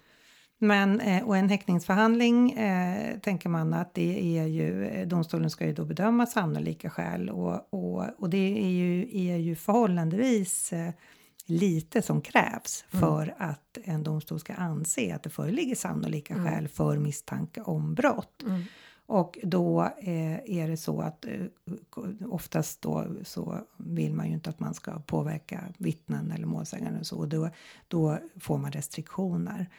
Men, 0.57 0.99
eh, 0.99 1.23
och 1.23 1.37
en 1.37 1.49
häktningsförhandling 1.49 2.51
eh, 2.51 3.19
tänker 3.19 3.49
man 3.49 3.73
att 3.73 3.93
det 3.93 4.37
är 4.37 4.45
ju, 4.45 4.85
eh, 4.85 5.07
domstolen 5.07 5.49
ska 5.49 5.65
ju 5.65 5.73
då 5.73 5.85
bedöma 5.85 6.25
sannolika 6.25 6.89
skäl 6.89 7.29
och, 7.29 7.73
och, 7.73 8.05
och 8.19 8.29
det 8.29 8.63
är 8.63 8.69
ju, 8.69 9.17
är 9.29 9.37
ju 9.37 9.55
förhållandevis 9.55 10.73
eh, 10.73 10.91
lite 11.45 12.01
som 12.01 12.21
krävs 12.21 12.85
för 12.89 13.35
att 13.37 13.77
en 13.83 14.03
domstol 14.03 14.39
ska 14.39 14.53
anse 14.53 15.15
att 15.15 15.23
det 15.23 15.29
föreligger 15.29 15.75
sannolika 15.75 16.35
skäl 16.35 16.67
för 16.67 16.97
misstanke 16.97 17.61
om 17.61 17.95
brott. 17.95 18.43
Och 19.13 19.39
då 19.43 19.81
eh, 19.97 20.59
är 20.59 20.67
det 20.67 20.77
så 20.77 21.01
att 21.01 21.25
eh, 21.25 21.45
oftast 22.29 22.81
då 22.81 23.07
så 23.23 23.59
vill 23.77 24.13
man 24.13 24.27
ju 24.27 24.33
inte 24.33 24.49
att 24.49 24.59
man 24.59 24.73
ska 24.73 24.99
påverka 24.99 25.73
vittnen 25.77 26.31
eller 26.31 26.45
målsägande 26.45 26.99
och 26.99 27.07
så. 27.07 27.17
Och 27.17 27.27
då, 27.27 27.49
då 27.87 28.19
får 28.39 28.57
man 28.57 28.71
restriktioner. 28.71 29.69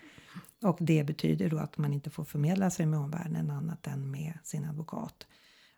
Och 0.62 0.78
det 0.80 1.04
betyder 1.04 1.50
då 1.50 1.58
att 1.58 1.78
man 1.78 1.92
inte 1.92 2.10
får 2.10 2.24
förmedla 2.24 2.70
sig 2.70 2.86
med 2.86 2.98
omvärlden 2.98 3.50
annat 3.50 3.86
än 3.86 4.10
med 4.10 4.38
sin 4.42 4.64
advokat. 4.64 5.26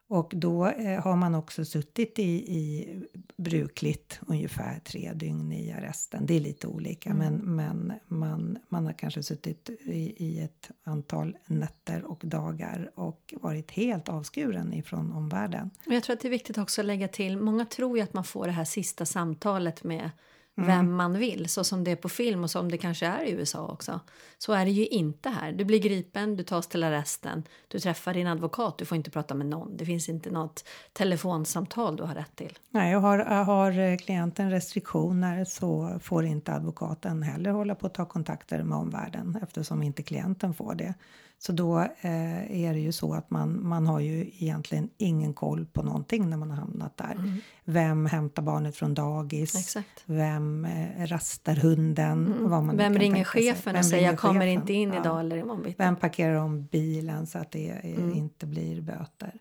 Och 0.08 0.32
då 0.36 0.66
eh, 0.66 1.02
har 1.02 1.16
man 1.16 1.34
också 1.34 1.64
suttit 1.64 2.18
i, 2.18 2.56
i 2.56 2.88
brukligt 3.36 4.20
ungefär 4.26 4.80
tre 4.84 5.12
dygn 5.14 5.52
i 5.52 5.72
arresten. 5.72 6.26
Det 6.26 6.34
är 6.34 6.40
lite 6.40 6.66
olika, 6.66 7.14
men, 7.14 7.34
men 7.34 7.92
man, 8.06 8.58
man 8.68 8.86
har 8.86 8.92
kanske 8.92 9.22
suttit 9.22 9.70
i, 9.84 10.24
i 10.26 10.40
ett 10.40 10.70
antal 10.84 11.36
nätter 11.46 12.04
och 12.04 12.20
dagar 12.24 12.90
och 12.94 13.34
varit 13.40 13.70
helt 13.70 14.08
avskuren 14.08 14.72
ifrån 14.72 15.12
omvärlden. 15.12 15.70
Jag 15.86 16.02
tror 16.02 16.14
att 16.14 16.20
det 16.20 16.28
är 16.28 16.30
viktigt 16.30 16.58
också 16.58 16.80
att 16.80 16.86
lägga 16.86 17.08
till, 17.08 17.36
många 17.36 17.64
tror 17.64 17.98
ju 17.98 18.04
att 18.04 18.12
man 18.12 18.24
får 18.24 18.46
det 18.46 18.52
här 18.52 18.64
sista 18.64 19.06
samtalet 19.06 19.84
med 19.84 20.10
vem 20.56 20.94
man 20.94 21.18
vill, 21.18 21.48
så 21.48 21.64
som 21.64 21.84
det 21.84 21.90
är 21.90 21.96
på 21.96 22.08
film 22.08 22.44
och 22.44 22.50
som 22.50 22.70
det 22.70 22.78
kanske 22.78 23.06
är 23.06 23.24
i 23.24 23.30
USA 23.30 23.68
också. 23.68 24.00
Så 24.38 24.52
är 24.52 24.64
det 24.64 24.70
ju 24.70 24.86
inte 24.86 25.30
här. 25.30 25.52
Du 25.52 25.64
blir 25.64 25.78
gripen, 25.78 26.36
du 26.36 26.44
tas 26.44 26.68
till 26.68 26.84
arresten, 26.84 27.42
du 27.68 27.78
träffar 27.78 28.14
din 28.14 28.26
advokat, 28.26 28.78
du 28.78 28.84
får 28.84 28.96
inte 28.96 29.10
prata 29.10 29.34
med 29.34 29.46
någon. 29.46 29.76
Det 29.76 29.84
finns 29.84 30.08
inte 30.08 30.30
något 30.30 30.64
telefonsamtal 30.92 31.96
du 31.96 32.02
har 32.02 32.14
rätt 32.14 32.36
till. 32.36 32.58
Nej, 32.70 32.96
och 32.96 33.02
har, 33.02 33.18
har 33.18 33.98
klienten 33.98 34.50
restriktioner 34.50 35.44
så 35.44 35.98
får 36.02 36.24
inte 36.24 36.52
advokaten 36.52 37.22
heller 37.22 37.50
hålla 37.50 37.74
på 37.74 37.86
att 37.86 37.94
ta 37.94 38.04
kontakter 38.04 38.62
med 38.62 38.78
omvärlden 38.78 39.38
eftersom 39.42 39.82
inte 39.82 40.02
klienten 40.02 40.54
får 40.54 40.74
det. 40.74 40.94
Så 41.38 41.52
då 41.52 41.78
eh, 41.80 42.62
är 42.64 42.72
det 42.74 42.80
ju 42.80 42.92
så 42.92 43.14
att 43.14 43.30
man, 43.30 43.68
man 43.68 43.86
har 43.86 44.00
ju 44.00 44.20
egentligen 44.20 44.90
ingen 44.98 45.34
koll 45.34 45.66
på 45.66 45.82
någonting 45.82 46.30
när 46.30 46.36
man 46.36 46.50
har 46.50 46.56
hamnat 46.56 46.96
där. 46.96 47.16
Vem 47.64 48.06
hämtar 48.06 48.42
barnet 48.42 48.76
från 48.76 48.94
dagis? 48.94 49.54
Exakt. 49.54 50.02
Vem 50.04 50.64
eh, 50.64 51.06
rastar 51.06 51.54
hunden? 51.56 52.34
Vad 52.40 52.62
man 52.64 52.76
Vem 52.76 52.94
ringer 52.98 53.24
chefen 53.24 53.72
Vem 53.72 53.78
och 53.80 53.86
säger 53.86 54.06
jag 54.08 54.18
kommer 54.18 54.40
chefen? 54.40 54.48
inte 54.48 54.72
in 54.72 54.92
Ja. 54.92 55.00
idag 55.00 55.20
eller 55.20 55.36
imorgon? 55.36 55.74
Vem 55.78 55.96
parkerar 55.96 56.34
om 56.34 56.64
bilen 56.64 57.26
så 57.26 57.38
att 57.38 57.50
det 57.52 57.70
eh, 57.70 58.16
inte 58.18 58.46
blir 58.46 58.80
böter? 58.80 59.32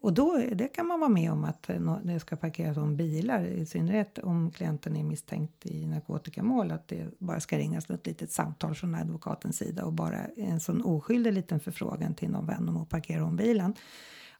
Och 0.00 0.12
då 0.12 0.42
det 0.52 0.68
kan 0.68 0.86
man 0.86 1.00
vara 1.00 1.10
med 1.10 1.32
om 1.32 1.44
att 1.44 1.70
eh, 1.70 1.96
det 2.02 2.20
ska 2.20 2.36
parkeras 2.36 2.76
om 2.76 2.96
bilar, 2.96 3.44
i 3.44 3.66
synnerhet 3.66 4.18
om 4.18 4.50
klienten 4.50 4.96
är 4.96 5.04
misstänkt 5.04 5.66
i 5.66 5.86
narkotikamål, 5.86 6.70
att 6.70 6.88
det 6.88 7.06
bara 7.18 7.40
ska 7.40 7.58
ringas 7.58 7.90
ett 7.90 8.06
litet 8.06 8.32
samtal 8.32 8.74
från 8.74 8.94
advokatens 8.94 9.56
sida 9.56 9.84
och 9.84 9.92
bara 9.92 10.24
en 10.36 10.60
sån 10.60 10.82
oskyldig 10.82 11.32
liten 11.32 11.60
förfrågan 11.60 12.14
till 12.14 12.30
någon 12.30 12.46
vän 12.46 12.68
om 12.68 12.76
att 12.76 12.88
parkera 12.88 13.24
om 13.24 13.36
bilen. 13.36 13.74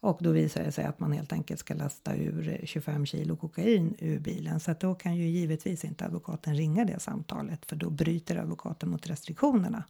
Och 0.00 0.18
då 0.20 0.30
visar 0.30 0.62
det 0.62 0.72
sig 0.72 0.84
att 0.84 1.00
man 1.00 1.12
helt 1.12 1.32
enkelt 1.32 1.60
ska 1.60 1.74
lasta 1.74 2.16
ur 2.16 2.48
eh, 2.48 2.66
25 2.66 3.06
kilo 3.06 3.36
kokain 3.36 3.94
ur 3.98 4.18
bilen. 4.18 4.60
Så 4.60 4.74
då 4.80 4.94
kan 4.94 5.16
ju 5.16 5.28
givetvis 5.28 5.84
inte 5.84 6.04
advokaten 6.04 6.54
ringa 6.54 6.84
det 6.84 7.00
samtalet 7.00 7.66
för 7.66 7.76
då 7.76 7.90
bryter 7.90 8.36
advokaten 8.36 8.88
mot 8.88 9.06
restriktionerna. 9.06 9.84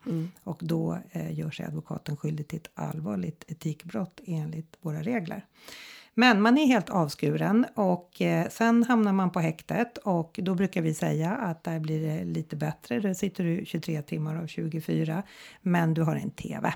Och 0.45 0.59
då 0.63 0.99
eh, 1.11 1.39
gör 1.39 1.51
sig 1.51 1.67
advokaten 1.67 2.17
skyldig 2.17 2.49
till 2.49 2.59
ett 2.59 2.71
allvarligt 2.75 3.45
etikbrott 3.49 4.21
enligt 4.27 4.77
våra 4.81 5.03
regler. 5.03 5.45
Men 6.19 6.43
man 6.43 6.59
är 6.59 6.67
helt 6.67 6.91
avskuren 6.91 7.67
och 7.75 8.23
eh, 8.23 8.49
sen 8.49 8.85
hamnar 8.85 9.13
man 9.13 9.31
på 9.31 9.41
häktet 9.41 9.99
och 9.99 10.41
då 10.43 10.55
brukar 10.55 10.83
vi 10.83 10.95
säga 10.95 11.31
att 11.31 11.65
där 11.65 11.81
blir 11.81 12.03
det 12.03 12.25
lite 12.25 12.57
bättre. 12.57 13.01
Där 13.01 13.15
sitter 13.15 13.45
du 13.45 13.65
23 13.67 14.03
timmar 14.03 14.37
av 14.37 14.47
24 14.47 15.23
men 15.63 15.95
du 15.95 16.03
har 16.03 16.17
en 16.17 16.31
TV. 16.31 16.75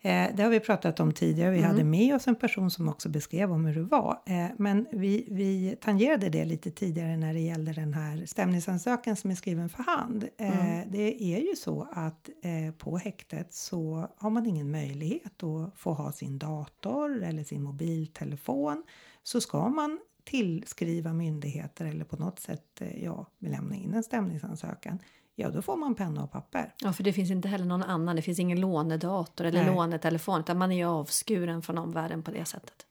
Eh, 0.00 0.26
det 0.36 0.42
har 0.42 0.50
vi 0.50 0.60
pratat 0.60 1.00
om 1.00 1.12
tidigare. 1.12 1.50
Vi 1.50 1.60
hade 1.62 1.84
med 1.84 2.14
oss 2.14 2.28
en 2.28 2.36
person 2.36 2.70
som 2.70 2.88
också 2.88 3.08
beskrev 3.08 3.52
om 3.52 3.64
hur 3.64 3.74
det 3.74 3.82
var. 3.82 4.22
Eh, 4.26 4.46
men 4.58 4.86
vi, 4.92 5.28
vi 5.30 5.76
tangerade 5.80 6.28
det 6.28 6.44
lite 6.44 6.70
tidigare 6.70 7.16
när 7.16 7.34
det 7.34 7.40
gällde 7.40 7.72
den 7.72 7.94
här 7.94 8.26
stämningsansökan 8.26 9.16
som 9.16 9.30
är 9.30 9.34
skriven 9.34 9.68
för 9.68 9.82
hand. 9.82 10.24
Eh, 10.38 10.80
Det 10.90 11.22
är 11.34 11.40
ju 11.40 11.56
så 11.56 11.88
att 11.92 12.28
eh, 12.42 12.74
på 12.74 12.98
häktet 12.98 13.52
så 13.54 14.08
har 14.16 14.30
man 14.30 14.46
ingen 14.46 14.70
möjlighet 14.70 15.42
att 15.42 15.78
få 15.78 15.92
ha 15.92 16.12
sin 16.12 16.38
dator 16.38 17.22
eller 17.22 17.44
sin 17.44 17.62
mobiltelefon. 17.62 18.82
Så 19.22 19.40
ska 19.40 19.68
man 19.68 19.98
tillskriva 20.24 21.12
myndigheter 21.12 21.84
eller 21.86 22.04
på 22.04 22.16
något 22.16 22.38
sätt 22.38 22.80
eh, 22.80 23.04
ja, 23.04 23.26
lämna 23.38 23.74
in 23.74 23.94
en 23.94 24.02
stämningsansökan. 24.02 24.98
Ja, 25.40 25.50
då 25.50 25.62
får 25.62 25.76
man 25.76 25.94
penna 25.94 26.22
och 26.24 26.32
papper. 26.32 26.74
Ja, 26.80 26.92
för 26.92 27.04
det 27.04 27.12
finns 27.12 27.30
inte 27.30 27.48
heller 27.48 27.64
någon 27.64 27.82
annan. 27.82 28.16
Det 28.16 28.22
finns 28.22 28.38
ingen 28.38 28.60
lånedator 28.60 29.44
eller 29.44 29.64
Nej. 29.64 29.74
lånetelefon 29.74 30.40
utan 30.40 30.58
man 30.58 30.72
är 30.72 30.76
ju 30.76 30.84
avskuren 30.84 31.62
från 31.62 31.78
omvärlden 31.78 32.22
på 32.22 32.30
det 32.30 32.44
sättet. 32.44 32.86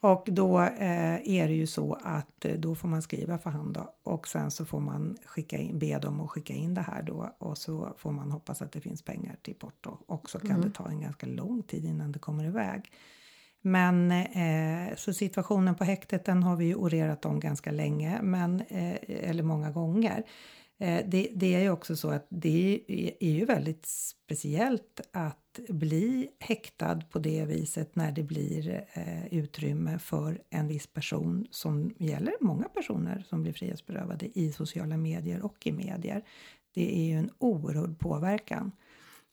Och 0.00 0.28
då 0.30 0.60
eh, 0.60 1.28
är 1.28 1.48
det 1.48 1.54
ju 1.54 1.66
så 1.66 1.98
att 2.02 2.44
eh, 2.44 2.52
då 2.52 2.74
får 2.74 2.88
man 2.88 3.02
skriva 3.02 3.38
för 3.38 3.50
hand 3.50 3.74
då, 3.74 3.94
och 4.02 4.28
sen 4.28 4.50
så 4.50 4.64
får 4.64 4.80
man 4.80 5.16
skicka 5.24 5.58
in, 5.58 5.78
be 5.78 5.98
dem 5.98 6.20
att 6.20 6.30
skicka 6.30 6.52
in 6.52 6.74
det 6.74 6.80
här 6.80 7.02
då 7.02 7.36
och 7.38 7.58
så 7.58 7.94
får 7.98 8.12
man 8.12 8.32
hoppas 8.32 8.62
att 8.62 8.72
det 8.72 8.80
finns 8.80 9.02
pengar 9.02 9.36
till 9.42 9.54
porto 9.54 9.98
och 10.06 10.30
så 10.30 10.38
kan 10.38 10.60
det 10.60 10.70
ta 10.70 10.88
en 10.88 11.00
ganska 11.00 11.26
lång 11.26 11.62
tid 11.62 11.84
innan 11.84 12.12
det 12.12 12.18
kommer 12.18 12.44
iväg. 12.44 12.92
Men 13.62 14.12
så 14.96 15.12
situationen 15.12 15.74
på 15.74 15.84
häktet 15.84 16.24
den 16.24 16.42
har 16.42 16.56
vi 16.56 16.64
ju 16.64 16.74
orerat 16.74 17.24
om 17.24 17.40
ganska 17.40 17.70
länge, 17.70 18.22
men, 18.22 18.60
eh, 18.60 18.96
eller 19.08 19.42
många 19.42 19.70
gånger. 19.70 20.24
Eh, 20.78 21.04
det, 21.06 21.30
det 21.34 21.54
är 21.54 21.60
ju 21.60 21.70
också 21.70 21.96
så 21.96 22.10
att 22.10 22.26
det 22.28 22.80
är, 23.20 23.30
ju 23.30 23.44
väldigt 23.44 23.86
speciellt 23.86 25.00
att 25.12 25.60
bli 25.68 26.28
häktad 26.38 27.00
på 27.10 27.18
det 27.18 27.44
viset 27.44 27.96
när 27.96 28.12
det 28.12 28.22
blir 28.22 28.84
eh, 28.92 29.26
utrymme 29.26 29.98
för 29.98 30.42
en 30.50 30.68
viss 30.68 30.86
person 30.86 31.46
som 31.50 31.94
gäller 31.98 32.34
många 32.40 32.68
personer 32.68 33.24
som 33.28 33.42
blir 33.42 33.52
frihetsberövade 33.52 34.38
i 34.38 34.52
sociala 34.52 34.96
medier 34.96 35.42
och 35.42 35.66
i 35.66 35.72
medier. 35.72 36.22
Det 36.74 36.98
är 36.98 37.04
ju 37.04 37.18
en 37.18 37.30
oerhörd 37.38 37.98
påverkan. 37.98 38.72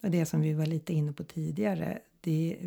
Och 0.03 0.11
det 0.11 0.25
som 0.25 0.41
vi 0.41 0.53
var 0.53 0.65
lite 0.65 0.93
inne 0.93 1.13
på 1.13 1.23
tidigare, 1.23 1.99
det, 2.21 2.57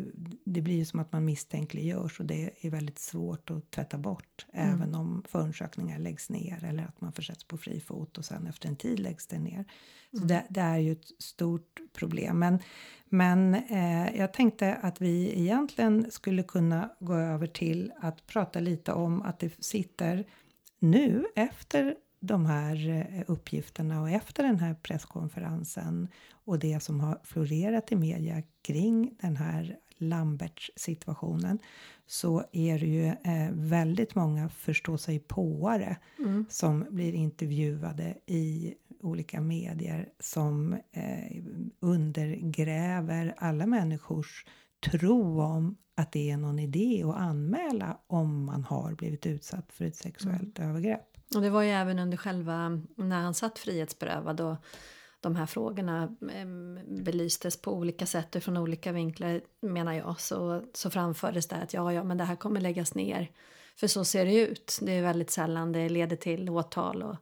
det 0.43 0.61
blir 0.61 0.75
ju 0.75 0.85
som 0.85 0.99
att 0.99 1.11
man 1.11 1.25
misstänkliggörs 1.25 2.19
och 2.19 2.25
det 2.25 2.65
är 2.65 2.69
väldigt 2.69 2.99
svårt 2.99 3.51
att 3.51 3.71
tvätta 3.71 3.97
bort 3.97 4.45
även 4.53 4.95
om 4.95 5.23
förundersökningar 5.27 5.99
läggs 5.99 6.29
ner 6.29 6.63
eller 6.63 6.83
att 6.83 7.01
man 7.01 7.13
försätts 7.13 7.43
på 7.43 7.57
fri 7.57 7.79
fot 7.79 8.17
och 8.17 8.25
sen 8.25 8.47
efter 8.47 8.69
en 8.69 8.75
tid 8.75 8.99
läggs 8.99 9.27
det 9.27 9.39
ner. 9.39 9.65
Så 10.11 10.25
det, 10.25 10.43
det 10.49 10.61
är 10.61 10.77
ju 10.77 10.91
ett 10.91 11.11
stort 11.19 11.79
problem. 11.93 12.39
Men, 12.39 12.59
men 13.05 13.55
eh, 13.55 14.17
jag 14.17 14.33
tänkte 14.33 14.75
att 14.75 15.01
vi 15.01 15.39
egentligen 15.39 16.11
skulle 16.11 16.43
kunna 16.43 16.89
gå 16.99 17.13
över 17.13 17.47
till 17.47 17.91
att 18.01 18.27
prata 18.27 18.59
lite 18.59 18.93
om 18.93 19.21
att 19.21 19.39
det 19.39 19.63
sitter 19.63 20.25
nu 20.79 21.25
efter 21.35 21.95
de 22.19 22.45
här 22.45 22.89
eh, 22.89 23.23
uppgifterna 23.27 24.01
och 24.01 24.09
efter 24.09 24.43
den 24.43 24.59
här 24.59 24.73
presskonferensen 24.73 26.07
och 26.47 26.59
det 26.59 26.83
som 26.83 26.99
har 26.99 27.19
florerat 27.23 27.91
i 27.91 27.95
media 27.95 28.43
kring 28.61 29.15
den 29.21 29.37
här 29.37 29.77
Lamberts 29.97 30.71
situationen 30.75 31.59
så 32.07 32.43
är 32.51 32.79
det 32.79 32.85
ju 32.85 33.05
eh, 33.05 33.51
väldigt 33.51 34.15
många 34.15 34.49
förstå 34.49 34.97
sig 34.97 35.19
påare 35.19 35.97
som 36.49 36.85
blir 36.89 37.13
intervjuade 37.13 38.17
i 38.25 38.73
olika 39.01 39.41
medier 39.41 40.09
som 40.19 40.73
eh, 40.73 41.43
undergräver 41.79 43.35
alla 43.37 43.65
människors 43.65 44.45
tro 44.91 45.41
om 45.41 45.77
att 45.95 46.11
det 46.11 46.31
är 46.31 46.37
någon 46.37 46.59
idé 46.59 47.03
att 47.05 47.15
anmäla 47.15 47.97
om 48.07 48.45
man 48.45 48.63
har 48.63 48.93
blivit 48.93 49.25
utsatt 49.25 49.71
för 49.71 49.85
ett 49.85 49.95
sexuellt 49.95 50.59
övergrepp. 50.59 51.17
Och 51.35 51.41
det 51.41 51.49
var 51.49 51.61
ju 51.61 51.69
även 51.69 51.99
under 51.99 52.17
själva, 52.17 52.81
när 52.95 53.21
han 53.21 53.33
satt 53.33 53.59
frihetsberövad 53.59 54.41
och 54.41 54.55
de 55.27 55.35
här 55.35 55.45
frågorna 55.45 56.03
eh, 56.03 56.45
belystes 57.03 57.61
på 57.61 57.73
olika 57.73 58.05
sätt 58.05 58.35
och 58.35 58.43
från 58.43 58.57
olika 58.57 58.91
vinklar 58.91 59.41
menar 59.61 59.93
jag 59.93 60.19
så, 60.19 60.63
så 60.73 60.89
framfördes 60.89 61.47
det 61.47 61.55
att 61.55 61.73
ja, 61.73 61.93
ja, 61.93 62.03
men 62.03 62.17
det 62.17 62.23
här 62.23 62.35
kommer 62.35 62.61
läggas 62.61 62.95
ner. 62.95 63.31
För 63.75 63.87
så 63.87 64.05
ser 64.05 64.25
det 64.25 64.41
ut. 64.41 64.79
Det 64.81 64.91
är 64.91 65.01
väldigt 65.01 65.31
sällan 65.31 65.71
det 65.71 65.89
leder 65.89 66.15
till 66.15 66.49
åtal 66.49 67.03
och 67.03 67.15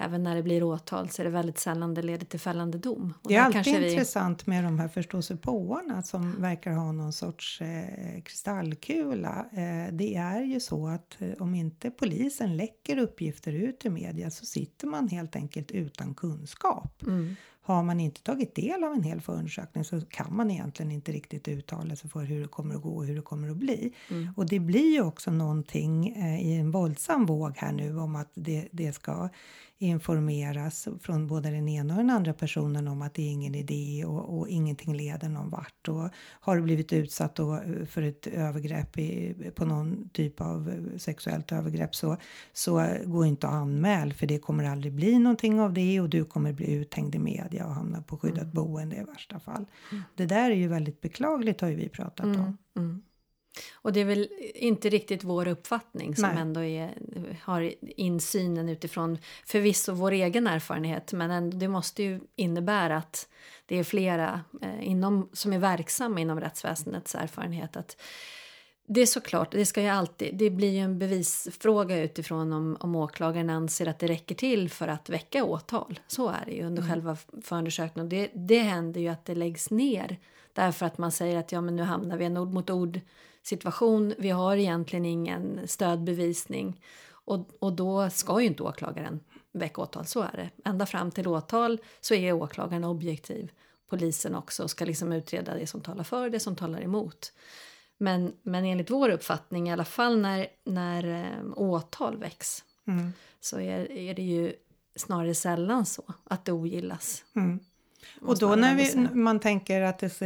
även 0.00 0.22
när 0.22 0.34
det 0.36 0.42
blir 0.42 0.62
åtal 0.62 1.08
så 1.08 1.22
är 1.22 1.24
det 1.24 1.30
väldigt 1.30 1.58
sällan 1.58 1.94
det 1.94 2.02
leder 2.02 2.26
till 2.26 2.40
fällande 2.40 2.78
dom. 2.78 3.14
Och 3.22 3.28
det 3.28 3.36
är 3.36 3.42
alltid 3.42 3.80
vi- 3.80 3.90
intressant 3.90 4.46
med 4.46 4.64
de 4.64 4.78
här 4.78 4.88
förståsigpåarna 4.88 6.02
som 6.02 6.42
verkar 6.42 6.72
ha 6.72 6.92
någon 6.92 7.12
sorts 7.12 7.60
eh, 7.60 8.22
kristallkula. 8.22 9.46
Eh, 9.52 9.92
det 9.92 10.14
är 10.14 10.42
ju 10.42 10.60
så 10.60 10.88
att 10.88 11.16
eh, 11.18 11.32
om 11.38 11.54
inte 11.54 11.90
polisen 11.90 12.56
läcker 12.56 12.98
uppgifter 12.98 13.52
ut 13.52 13.84
i 13.84 13.90
media 13.90 14.30
så 14.30 14.46
sitter 14.46 14.86
man 14.86 15.08
helt 15.08 15.36
enkelt 15.36 15.70
utan 15.70 16.14
kunskap. 16.14 17.02
Mm. 17.02 17.36
Har 17.62 17.82
man 17.82 18.00
inte 18.00 18.22
tagit 18.22 18.54
del 18.54 18.84
av 18.84 18.92
en 18.92 19.02
hel 19.02 19.20
förundersökning 19.20 19.84
så 19.84 20.00
kan 20.00 20.36
man 20.36 20.50
egentligen 20.50 20.92
inte 20.92 21.12
riktigt 21.12 21.48
uttala 21.48 21.96
sig 21.96 22.10
för 22.10 22.24
hur 22.24 22.42
det 22.42 22.48
kommer 22.48 22.74
att 22.74 22.82
gå 22.82 22.96
och 22.96 23.06
hur 23.06 23.16
det 23.16 23.22
kommer 23.22 23.50
att 23.50 23.56
bli. 23.56 23.92
Mm. 24.10 24.32
Och 24.36 24.46
det 24.46 24.58
blir 24.58 24.92
ju 24.92 25.02
också 25.02 25.30
någonting 25.30 26.08
eh, 26.08 26.40
i 26.40 26.56
en 26.56 26.70
våldsam 26.70 27.26
våg 27.26 27.56
här 27.56 27.72
nu 27.72 27.98
om 27.98 28.16
att 28.16 28.30
det, 28.34 28.68
det 28.72 28.92
ska 28.92 29.28
informeras 29.78 30.88
från 31.00 31.26
både 31.26 31.50
den 31.50 31.68
ena 31.68 31.94
och 31.94 31.98
den 31.98 32.10
andra 32.10 32.32
personen 32.32 32.88
om 32.88 33.02
att 33.02 33.14
det 33.14 33.22
är 33.22 33.32
ingen 33.32 33.54
idé 33.54 34.04
och, 34.04 34.38
och 34.38 34.48
ingenting 34.48 34.94
leder 34.94 35.28
någon 35.28 35.50
vart. 35.50 35.88
Och 35.88 36.08
har 36.40 36.56
du 36.56 36.62
blivit 36.62 36.92
utsatt 36.92 37.38
eh, 37.38 37.58
för 37.88 38.02
ett 38.02 38.26
övergrepp 38.26 38.98
i, 38.98 39.34
på 39.54 39.64
någon 39.64 40.08
typ 40.08 40.40
av 40.40 40.68
eh, 40.68 40.98
sexuellt 40.98 41.52
övergrepp 41.52 41.94
så, 41.94 42.16
så 42.52 42.80
eh, 42.80 43.04
gå 43.04 43.24
inte 43.24 43.46
och 43.46 43.52
anmäl 43.52 44.12
för 44.12 44.26
det 44.26 44.38
kommer 44.38 44.64
aldrig 44.64 44.92
bli 44.92 45.18
någonting 45.18 45.60
av 45.60 45.72
det 45.72 46.00
och 46.00 46.08
du 46.08 46.24
kommer 46.24 46.52
bli 46.52 46.72
uthängd 46.72 47.14
i 47.14 47.18
media 47.18 47.66
och 47.66 47.74
hamna 47.74 48.02
på 48.02 48.18
skyddat 48.18 48.52
boende 48.52 48.96
i 48.96 49.04
värsta 49.04 49.40
fall. 49.40 49.66
Det 50.14 50.26
där 50.26 50.50
är 50.50 50.54
ju 50.54 50.68
väldigt 50.68 51.00
beklagligt 51.00 51.60
har 51.60 51.68
ju 51.68 51.76
vi 51.76 51.88
pratat 51.88 52.26
om. 52.26 52.34
Mm, 52.34 52.56
mm. 52.76 53.02
Och 53.72 53.92
det 53.92 54.00
är 54.00 54.04
väl 54.04 54.28
inte 54.54 54.88
riktigt 54.88 55.24
vår 55.24 55.48
uppfattning 55.48 56.16
som 56.16 56.28
Nej. 56.28 56.38
ändå 56.38 56.62
är, 56.62 56.94
har 57.42 57.74
insynen 57.80 58.68
utifrån 58.68 59.18
förvisso 59.46 59.92
vår 59.92 60.12
egen 60.12 60.46
erfarenhet 60.46 61.12
men 61.12 61.30
ändå, 61.30 61.56
det 61.56 61.68
måste 61.68 62.02
ju 62.02 62.20
innebära 62.36 62.96
att 62.96 63.28
det 63.66 63.76
är 63.78 63.84
flera 63.84 64.40
eh, 64.62 64.88
inom, 64.88 65.28
som 65.32 65.52
är 65.52 65.58
verksamma 65.58 66.20
inom 66.20 66.40
rättsväsendets 66.40 67.14
erfarenhet 67.14 67.76
att 67.76 67.96
det 68.90 69.00
är 69.00 69.06
såklart, 69.06 69.52
det 69.52 69.66
ska 69.66 69.82
ju 69.82 69.88
alltid, 69.88 70.34
det 70.34 70.50
blir 70.50 70.70
ju 70.70 70.78
en 70.78 70.98
bevisfråga 70.98 72.02
utifrån 72.02 72.52
om, 72.52 72.76
om 72.80 72.96
åklagaren 72.96 73.50
anser 73.50 73.86
att 73.86 73.98
det 73.98 74.06
räcker 74.06 74.34
till 74.34 74.70
för 74.70 74.88
att 74.88 75.08
väcka 75.08 75.44
åtal. 75.44 76.00
Så 76.06 76.28
är 76.28 76.44
det 76.46 76.52
ju 76.52 76.62
under 76.62 76.82
själva 76.82 77.16
förundersökningen. 77.42 78.08
Det, 78.08 78.30
det 78.34 78.58
händer 78.58 79.00
ju 79.00 79.08
att 79.08 79.24
det 79.24 79.34
läggs 79.34 79.70
ner 79.70 80.16
därför 80.52 80.86
att 80.86 80.98
man 80.98 81.12
säger 81.12 81.38
att 81.38 81.52
ja 81.52 81.60
men 81.60 81.76
nu 81.76 81.82
hamnar 81.82 82.16
vi 82.16 82.24
i 82.24 82.26
en 82.26 82.36
ord 82.36 82.52
mot 82.52 82.70
ord 82.70 83.00
situation. 83.48 84.14
Vi 84.18 84.30
har 84.30 84.56
egentligen 84.56 85.04
ingen 85.04 85.68
stödbevisning 85.68 86.80
och, 87.10 87.48
och 87.58 87.72
då 87.72 88.10
ska 88.10 88.40
ju 88.40 88.46
inte 88.46 88.62
åklagaren 88.62 89.20
väcka 89.52 89.80
åtal. 89.80 90.06
Så 90.06 90.22
är 90.22 90.32
det. 90.36 90.68
Ända 90.68 90.86
fram 90.86 91.10
till 91.10 91.28
åtal 91.28 91.78
så 92.00 92.14
är 92.14 92.32
åklagaren 92.32 92.84
objektiv. 92.84 93.50
Polisen 93.88 94.34
också 94.34 94.68
ska 94.68 94.84
liksom 94.84 95.12
utreda 95.12 95.54
det 95.54 95.66
som 95.66 95.80
talar 95.80 96.04
för, 96.04 96.30
det 96.30 96.40
som 96.40 96.56
talar 96.56 96.80
emot. 96.80 97.32
Men, 97.98 98.32
men 98.42 98.64
enligt 98.64 98.90
vår 98.90 99.08
uppfattning, 99.08 99.68
i 99.68 99.72
alla 99.72 99.84
fall 99.84 100.20
när, 100.20 100.46
när 100.64 101.24
eh, 101.24 101.52
åtal 101.56 102.16
väcks 102.16 102.64
Mm. 102.88 103.12
så 103.40 103.60
är, 103.60 103.92
är 103.92 104.14
det 104.14 104.22
ju 104.22 104.52
snarare 104.96 105.34
sällan 105.34 105.86
så 105.86 106.02
att 106.24 106.44
det 106.44 106.52
ogillas. 106.52 107.24
Mm. 107.36 107.60
Och 108.20 108.38
då 108.38 108.54
när 108.54 108.76
vi, 108.76 109.08
man 109.14 109.40
tänker 109.40 109.80
att 109.80 109.98
det, 109.98 110.18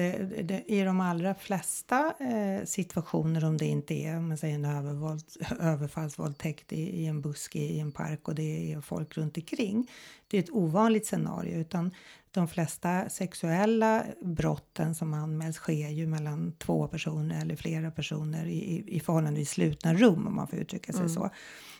det, 0.42 0.64
i 0.66 0.82
de 0.82 1.00
allra 1.00 1.34
flesta 1.34 2.14
eh, 2.20 2.64
situationer 2.64 3.44
om 3.44 3.56
det 3.56 3.66
inte 3.66 3.94
är 3.94 4.16
om 4.16 4.28
man 4.28 4.38
säger 4.38 4.54
en 4.54 4.64
övervåld, 4.64 5.24
överfallsvåldtäkt 5.60 6.72
i, 6.72 6.80
i 6.80 7.06
en 7.06 7.20
buske 7.20 7.58
i 7.58 7.80
en 7.80 7.92
park 7.92 8.28
och 8.28 8.34
det 8.34 8.72
är 8.72 8.80
folk 8.80 9.16
runt 9.16 9.36
omkring. 9.36 9.90
Det 10.28 10.38
är 10.38 10.42
ett 10.42 10.50
ovanligt 10.50 11.06
scenario 11.06 11.60
utan 11.60 11.90
de 12.30 12.48
flesta 12.48 13.08
sexuella 13.08 14.04
brotten 14.20 14.94
som 14.94 15.14
anmäls 15.14 15.56
sker 15.56 15.88
ju 15.88 16.06
mellan 16.06 16.52
två 16.52 16.88
personer 16.88 17.40
eller 17.40 17.56
flera 17.56 17.90
personer 17.90 18.46
i, 18.46 18.58
i, 18.58 18.96
i 18.96 19.00
förhållandevis 19.00 19.50
slutna 19.50 19.94
rum 19.94 20.26
om 20.26 20.36
man 20.36 20.48
får 20.48 20.58
uttrycka 20.58 20.92
sig 20.92 21.08
så. 21.08 21.30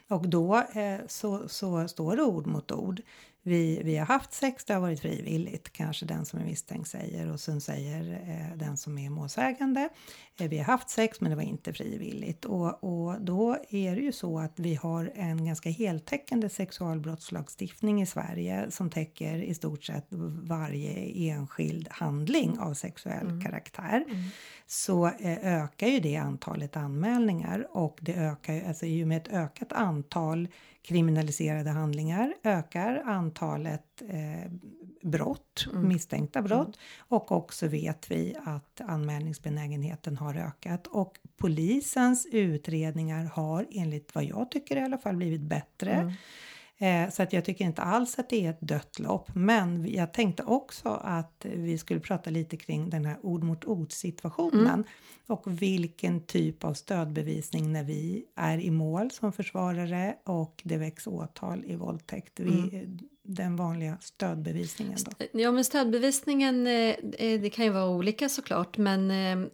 Och 0.08 0.28
då 0.28 0.56
eh, 0.56 1.00
så, 1.08 1.48
så 1.48 1.88
står 1.88 2.16
det 2.16 2.22
ord 2.22 2.46
mot 2.46 2.72
ord. 2.72 3.00
Vi, 3.44 3.82
vi 3.84 3.96
har 3.96 4.06
haft 4.06 4.32
sex, 4.32 4.64
det 4.64 4.74
har 4.74 4.80
varit 4.80 5.00
frivilligt, 5.00 5.72
kanske 5.72 6.06
den 6.06 6.24
som 6.24 6.38
är 6.38 6.44
misstänkt 6.44 6.88
säger 6.88 7.32
och 7.32 7.40
sen 7.40 7.60
säger 7.60 8.12
eh, 8.28 8.56
den 8.56 8.76
som 8.76 8.98
är 8.98 9.10
målsägande. 9.10 9.88
Eh, 10.40 10.48
vi 10.48 10.58
har 10.58 10.64
haft 10.64 10.90
sex 10.90 11.20
men 11.20 11.30
det 11.30 11.36
var 11.36 11.42
inte 11.42 11.72
frivilligt. 11.72 12.44
Och, 12.44 12.84
och 12.84 13.20
då 13.20 13.56
är 13.68 13.96
det 13.96 14.02
ju 14.02 14.12
så 14.12 14.38
att 14.38 14.58
vi 14.58 14.74
har 14.74 15.12
en 15.14 15.46
ganska 15.46 15.70
heltäckande 15.70 16.48
sexualbrottslagstiftning 16.48 18.02
i 18.02 18.06
Sverige 18.06 18.70
som 18.70 18.90
täcker 18.90 19.42
i 19.42 19.54
stort 19.54 19.84
sett 19.84 20.06
varje 20.42 20.92
enskild 21.30 21.88
handling 21.90 22.58
av 22.58 22.74
sexuell 22.74 23.42
karaktär. 23.44 24.04
Så 24.66 25.06
eh, 25.06 25.62
ökar 25.62 25.86
ju 25.86 26.00
det 26.00 26.16
antalet 26.16 26.76
anmälningar 26.76 27.66
och 27.70 27.98
det 28.00 28.14
ökar 28.14 28.54
ju, 28.54 28.64
alltså 28.64 28.86
i 28.86 29.04
och 29.04 29.08
med 29.08 29.16
ett 29.16 29.32
ökat 29.32 29.72
antal 29.72 30.48
kriminaliserade 30.82 31.70
handlingar 31.70 32.34
ökar 32.42 33.02
antalet 33.06 33.91
eh, 34.08 34.50
brott, 35.02 35.66
misstänkta 35.72 36.42
brott 36.42 36.78
och 36.98 37.32
också 37.32 37.68
vet 37.68 38.10
vi 38.10 38.36
att 38.44 38.80
anmälningsbenägenheten 38.80 40.16
har 40.16 40.34
ökat 40.34 40.86
och 40.86 41.18
polisens 41.36 42.26
utredningar 42.32 43.24
har 43.24 43.66
enligt 43.70 44.14
vad 44.14 44.24
jag 44.24 44.50
tycker 44.50 44.76
i 44.76 44.80
alla 44.80 44.98
fall 44.98 45.16
blivit 45.16 45.42
bättre. 45.42 46.14
Eh, 46.82 47.10
så 47.10 47.22
att 47.22 47.32
jag 47.32 47.44
tycker 47.44 47.64
inte 47.64 47.82
alls 47.82 48.18
att 48.18 48.30
det 48.30 48.46
är 48.46 48.50
ett 48.50 48.60
dött 48.60 48.98
lopp. 48.98 49.34
Men 49.34 49.92
jag 49.92 50.12
tänkte 50.12 50.42
också 50.42 50.88
att 50.88 51.46
vi 51.54 51.78
skulle 51.78 52.00
prata 52.00 52.30
lite 52.30 52.56
kring 52.56 52.90
den 52.90 53.04
här 53.04 53.16
ord 53.22 53.42
mot 53.42 53.64
ord 53.64 53.92
situationen. 53.92 54.84
Och 55.26 55.62
vilken 55.62 56.20
typ 56.26 56.64
av 56.64 56.74
stödbevisning 56.74 57.72
när 57.72 57.84
vi 57.84 58.24
är 58.36 58.58
i 58.58 58.70
mål 58.70 59.10
som 59.10 59.32
försvarare 59.32 60.16
och 60.24 60.60
det 60.64 60.76
väcks 60.76 61.06
åtal 61.06 61.64
i 61.66 61.76
våldtäkt. 61.76 62.40
Vi, 62.40 62.86
den 63.24 63.56
vanliga 63.56 63.98
stödbevisningen 64.00 64.98
då. 65.04 65.26
Ja, 65.40 65.52
men 65.52 65.64
stödbevisningen 65.64 66.66
eh, 66.66 66.96
eh, 67.18 67.40
det 67.40 67.50
kan 67.50 67.64
ju 67.64 67.70
vara 67.70 67.88
olika 67.88 68.28
såklart 68.28 68.78
men 68.78 69.10
eh, 69.10 69.48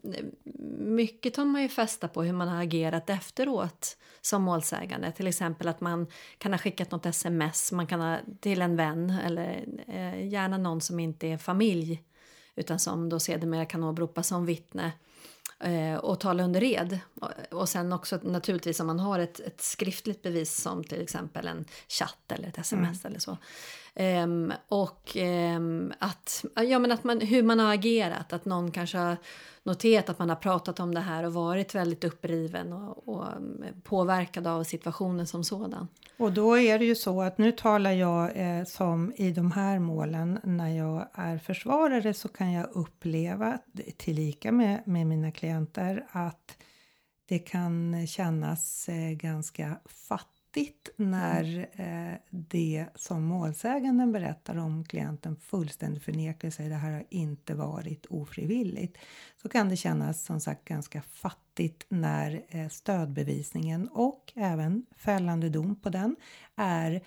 mycket 0.79 1.35
tar 1.35 1.45
man 1.45 1.63
ju 1.63 1.69
fästa 1.69 2.09
på 2.09 2.23
hur 2.23 2.33
man 2.33 2.49
har 2.49 2.63
agerat 2.63 3.11
efteråt 3.11 3.97
som 4.21 4.43
målsägande. 4.43 5.13
Till 5.13 5.27
exempel 5.27 5.69
att 5.69 5.81
man 5.81 6.07
kan 6.39 6.53
ha 6.53 6.59
skickat 6.59 6.91
något 6.91 7.07
sms 7.07 7.73
man 7.73 7.87
kan 7.87 8.01
ha, 8.01 8.19
till 8.41 8.63
en 8.63 8.77
vän 8.77 9.11
eller 9.11 9.65
gärna 10.23 10.59
någon 10.59 10.81
som 10.81 11.01
inte 11.01 11.27
är 11.27 11.39
familj 11.39 12.03
utan 12.57 12.79
som 12.79 13.09
då 13.09 13.21
sedermera 13.21 13.65
kan 13.65 13.85
åberopas 13.85 14.29
som 14.29 14.47
vittne 14.47 14.93
och 16.01 16.21
tala 16.21 16.45
under 16.45 16.63
ed. 16.63 17.01
Och, 17.51 17.69
sen 17.69 17.93
också 17.93 18.21
naturligtvis 18.23 18.81
om 18.81 18.87
man 18.87 19.01
har 19.01 19.19
ett, 19.19 19.41
ett 19.41 19.61
skriftligt 19.61 20.23
bevis 20.23 20.57
som 20.57 20.85
till 20.85 21.03
exempel 21.03 21.47
en 21.47 21.65
chatt 21.89 22.33
eller 22.33 22.49
ett 22.49 22.59
sms 22.59 23.05
eller 23.05 23.19
så. 23.19 23.39
Um, 23.99 24.53
och 24.69 25.17
um, 25.57 25.93
att, 25.99 26.45
ja, 26.55 26.79
men 26.79 26.93
att 26.93 27.05
man, 27.05 27.21
hur 27.21 27.43
man 27.43 27.59
har 27.59 27.75
agerat, 27.75 28.33
att 28.33 28.45
någon 28.45 28.71
kanske 28.71 28.99
har 28.99 29.17
noterat 29.63 30.09
att 30.09 30.19
man 30.19 30.29
har 30.29 30.37
pratat 30.37 30.81
om 30.81 30.95
det 30.95 31.01
här 31.01 31.25
och 31.25 31.33
varit 31.33 31.75
väldigt 31.75 32.05
uppriven 32.05 32.73
och, 32.73 33.09
och 33.09 33.27
ehm, 33.27 33.65
påverkad 33.83 34.47
av 34.47 34.65
situationen 34.65 35.27
som 35.27 35.45
sådan. 35.45 35.89
Och 36.17 36.33
då 36.33 36.59
är 36.59 36.79
det 36.79 36.85
ju 36.85 36.95
så 36.95 37.23
att 37.23 37.39
nu 37.39 37.53
talar 37.53 37.93
jag 37.93 38.31
eh, 38.35 38.65
som 38.65 39.13
i 39.17 39.33
de 39.33 39.53
här 39.53 39.79
målen 39.79 40.41
när 40.45 40.69
jag 40.69 41.09
är 41.13 41.39
försvarare 41.39 42.15
så 42.15 42.29
kan 42.29 42.53
jag 42.53 42.67
uppleva 42.73 43.59
tillika 43.97 44.53
med, 44.53 44.83
med 44.87 45.07
mina 45.07 45.31
klienter 45.31 46.07
att 46.11 46.57
det 47.29 47.39
kan 47.39 48.07
kännas 48.07 48.89
eh, 48.89 49.11
ganska 49.11 49.79
fattigt 49.87 50.38
när 50.97 51.69
eh, 51.73 52.19
det 52.31 52.87
som 52.95 53.25
målsäganden 53.25 54.13
berättar 54.13 54.57
om 54.57 54.85
klienten 54.85 55.37
fullständigt 55.37 56.03
förnekar 56.03 56.51
sig. 56.51 56.69
Det 56.69 56.75
här 56.75 56.93
har 56.93 57.05
inte 57.11 57.55
varit 57.55 58.07
ofrivilligt. 58.07 58.99
Så 59.43 59.49
kan 59.49 59.69
det 59.69 59.77
kännas 59.77 60.25
som 60.25 60.41
sagt 60.41 60.65
ganska 60.65 61.03
fattigt 61.03 61.85
när 61.89 62.43
eh, 62.49 62.69
stödbevisningen 62.69 63.89
och 63.89 64.33
även 64.35 64.87
fällande 64.97 65.49
dom 65.49 65.77
på 65.77 65.91
den 65.91 66.17
är 66.57 67.01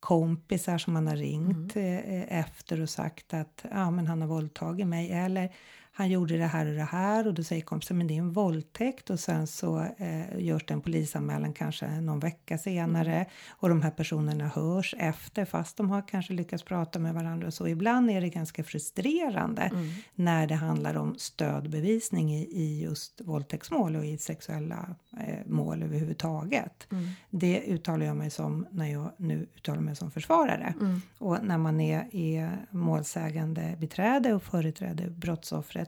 kompisar 0.00 0.78
som 0.78 0.92
man 0.92 1.06
har 1.06 1.16
ringt 1.16 1.76
eh, 1.76 2.38
efter 2.38 2.80
och 2.80 2.90
sagt 2.90 3.34
att 3.34 3.64
ja, 3.70 3.90
men 3.90 4.06
han 4.06 4.20
har 4.20 4.28
våldtagit 4.28 4.86
mig 4.86 5.10
eller 5.10 5.52
han 5.96 6.10
gjorde 6.10 6.36
det 6.36 6.46
här 6.46 6.66
och 6.66 6.74
det 6.74 6.82
här 6.82 7.26
och 7.26 7.34
då 7.34 7.42
säger 7.42 7.62
kompisen 7.62 7.98
men 7.98 8.06
det 8.06 8.14
är 8.14 8.18
en 8.18 8.32
våldtäkt 8.32 9.10
och 9.10 9.20
sen 9.20 9.46
så 9.46 9.86
eh, 9.98 10.38
görs 10.38 10.66
det 10.66 10.74
en 10.74 10.80
polisanmälan 10.80 11.52
kanske 11.52 12.00
någon 12.00 12.20
vecka 12.20 12.58
senare 12.58 13.26
och 13.48 13.68
de 13.68 13.82
här 13.82 13.90
personerna 13.90 14.48
hörs 14.48 14.94
efter 14.98 15.44
fast 15.44 15.76
de 15.76 15.90
har 15.90 16.08
kanske 16.08 16.32
lyckats 16.32 16.62
prata 16.62 16.98
med 16.98 17.14
varandra 17.14 17.46
och 17.46 17.54
så. 17.54 17.68
Ibland 17.68 18.10
är 18.10 18.20
det 18.20 18.28
ganska 18.28 18.64
frustrerande 18.64 19.62
Mm. 19.62 19.88
när 20.14 20.46
det 20.46 20.54
handlar 20.54 20.96
om 20.96 21.14
stödbevisning 21.18 22.34
i, 22.34 22.42
i 22.42 22.82
just 22.82 23.20
våldtäktsmål 23.20 23.96
och 23.96 24.04
i 24.04 24.18
sexuella 24.18 24.94
eh, 25.20 25.46
mål 25.46 25.82
överhuvudtaget. 25.82 26.86
Mm. 26.92 27.08
Det 27.30 27.60
uttalar 27.66 28.06
jag 28.06 28.16
mig 28.16 28.30
som 28.30 28.66
när 28.70 28.86
jag 28.86 29.10
nu 29.16 29.46
uttalar 29.56 29.80
mig 29.80 29.96
som 29.96 30.10
försvarare. 30.10 30.74
Mm. 30.80 31.02
Och 31.18 31.44
när 31.44 31.58
man 31.58 31.80
är, 31.80 32.14
är 32.16 32.66
målsägande 32.70 33.76
beträde 33.78 34.34
och 34.34 34.42
företräder 34.42 35.10
brottsoffret 35.10 35.83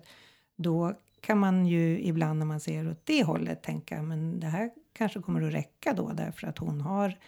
då 0.57 0.95
kan 1.21 1.39
man 1.39 1.67
ju 1.67 2.01
ibland 2.01 2.39
när 2.39 2.47
man 2.47 2.61
ser 2.61 2.91
åt 2.91 3.07
det 3.07 3.23
hållet 3.23 3.63
tänka 3.63 4.03
men 4.03 4.41
det 4.41 4.47
här 4.47 4.71
kanske 4.93 5.21
kommer 5.21 5.43
att 5.43 5.55
räcka 5.55 5.93
då 5.93 6.13
därför 6.13 6.47
att 6.47 6.59
hon 6.59 6.81
har 6.81 7.19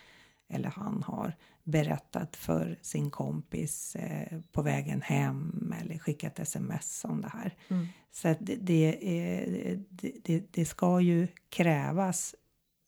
eller 0.48 0.68
han 0.68 1.02
har 1.06 1.36
berättat 1.64 2.36
för 2.36 2.78
sin 2.82 3.10
kompis 3.10 3.96
eh, 3.96 4.40
på 4.52 4.62
vägen 4.62 5.02
hem 5.02 5.74
eller 5.80 5.98
skickat 5.98 6.38
sms 6.38 7.04
om 7.04 7.20
det 7.20 7.28
här. 7.28 7.56
Mm. 7.68 7.86
Så 8.12 8.34
det, 8.40 8.56
det, 8.56 8.98
det, 10.22 10.42
det 10.50 10.64
ska 10.64 11.00
ju 11.00 11.28
krävas 11.48 12.34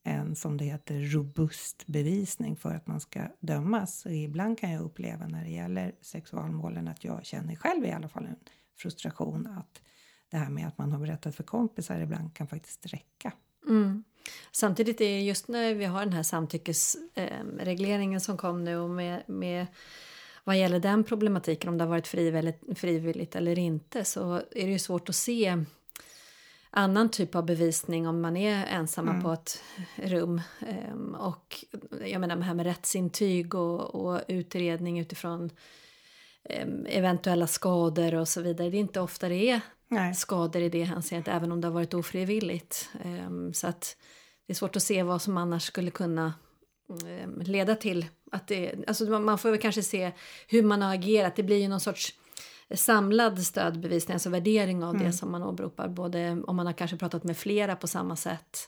en 0.02 0.36
som 0.36 0.56
det 0.56 0.64
heter 0.64 1.00
robust 1.00 1.86
bevisning 1.86 2.56
för 2.56 2.74
att 2.74 2.86
man 2.86 3.00
ska 3.00 3.22
dömas. 3.40 4.06
Och 4.06 4.14
ibland 4.14 4.58
kan 4.58 4.70
jag 4.70 4.82
uppleva 4.82 5.26
när 5.26 5.44
det 5.44 5.50
gäller 5.50 5.92
sexualmålen 6.00 6.88
att 6.88 7.04
jag 7.04 7.24
känner 7.24 7.56
själv 7.56 7.84
i 7.84 7.92
alla 7.92 8.08
fall 8.08 8.26
en 8.26 8.36
frustration 8.80 9.46
att 9.46 9.82
det 10.30 10.36
här 10.36 10.50
med 10.50 10.68
att 10.68 10.78
man 10.78 10.92
har 10.92 10.98
berättat 10.98 11.36
för 11.36 11.42
kompisar 11.42 12.00
ibland 12.00 12.34
kan 12.34 12.46
faktiskt 12.46 12.86
räcka. 12.86 13.32
Mm. 13.68 14.04
Samtidigt 14.52 15.00
är 15.00 15.18
just 15.18 15.48
när 15.48 15.74
vi 15.74 15.84
har 15.84 16.04
den 16.04 16.12
här 16.12 16.22
samtyckesregleringen 16.22 18.20
som 18.20 18.36
kom 18.36 18.64
nu 18.64 18.76
och 18.76 18.90
med, 18.90 19.22
med 19.26 19.66
vad 20.44 20.58
gäller 20.58 20.80
den 20.80 21.04
problematiken 21.04 21.68
om 21.68 21.78
det 21.78 21.84
har 21.84 21.88
varit 21.88 22.06
frivilligt, 22.06 22.78
frivilligt 22.78 23.36
eller 23.36 23.58
inte 23.58 24.04
så 24.04 24.34
är 24.34 24.66
det 24.66 24.72
ju 24.72 24.78
svårt 24.78 25.08
att 25.08 25.16
se 25.16 25.64
annan 26.70 27.08
typ 27.08 27.34
av 27.34 27.46
bevisning 27.46 28.08
om 28.08 28.20
man 28.20 28.36
är 28.36 28.66
ensamma 28.66 29.20
på 29.20 29.32
ett 29.32 29.62
rum. 29.96 30.40
Ehm, 30.68 31.14
och 31.14 31.64
jag 32.06 32.20
menar 32.20 32.36
det 32.36 32.42
här 32.42 32.54
med 32.54 32.66
rättsintyg 32.66 33.54
och, 33.54 33.94
och 33.94 34.20
utredning 34.28 35.00
utifrån 35.00 35.40
ehm, 35.42 35.50
eventuella 36.88 37.46
skador 37.46 38.14
och 38.14 38.28
så 38.28 38.40
vidare. 38.42 38.70
Det 38.70 38.76
är 38.76 38.80
inte 38.80 39.00
ofta 39.00 39.28
det 39.28 39.50
är 39.50 39.60
Nej. 39.88 40.14
skador 40.14 40.62
i 40.62 40.68
det 40.68 40.84
hänseendet 40.84 41.34
även 41.34 41.52
om 41.52 41.60
det 41.60 41.66
har 41.66 41.72
varit 41.74 41.94
ofrivilligt. 41.94 42.88
Så 43.52 43.66
att 43.66 43.96
det 44.46 44.52
är 44.52 44.54
svårt 44.54 44.76
att 44.76 44.82
se 44.82 45.02
vad 45.02 45.22
som 45.22 45.36
annars 45.36 45.62
skulle 45.62 45.90
kunna 45.90 46.34
leda 47.44 47.74
till 47.76 48.06
att 48.32 48.48
det, 48.48 48.74
alltså 48.86 49.04
man- 49.04 49.38
får 49.38 49.50
väl 49.50 49.60
kanske 49.60 49.82
se 49.82 50.12
hur 50.48 50.62
man 50.62 50.82
har 50.82 50.94
agerat. 50.94 51.36
Det 51.36 51.42
blir 51.42 51.56
ju 51.56 51.68
någon 51.68 51.80
sorts 51.80 52.14
samlad 52.74 53.42
stödbevisning, 53.42 54.12
alltså 54.14 54.30
värdering 54.30 54.84
av 54.84 54.98
det 54.98 55.12
som 55.12 55.30
man 55.32 55.42
åberopar. 55.42 55.88
Både 55.88 56.42
om 56.46 56.56
man 56.56 56.66
har 56.66 56.72
kanske 56.72 56.96
pratat 56.96 57.24
med 57.24 57.36
flera 57.36 57.76
på 57.76 57.86
samma 57.86 58.16
sätt, 58.16 58.58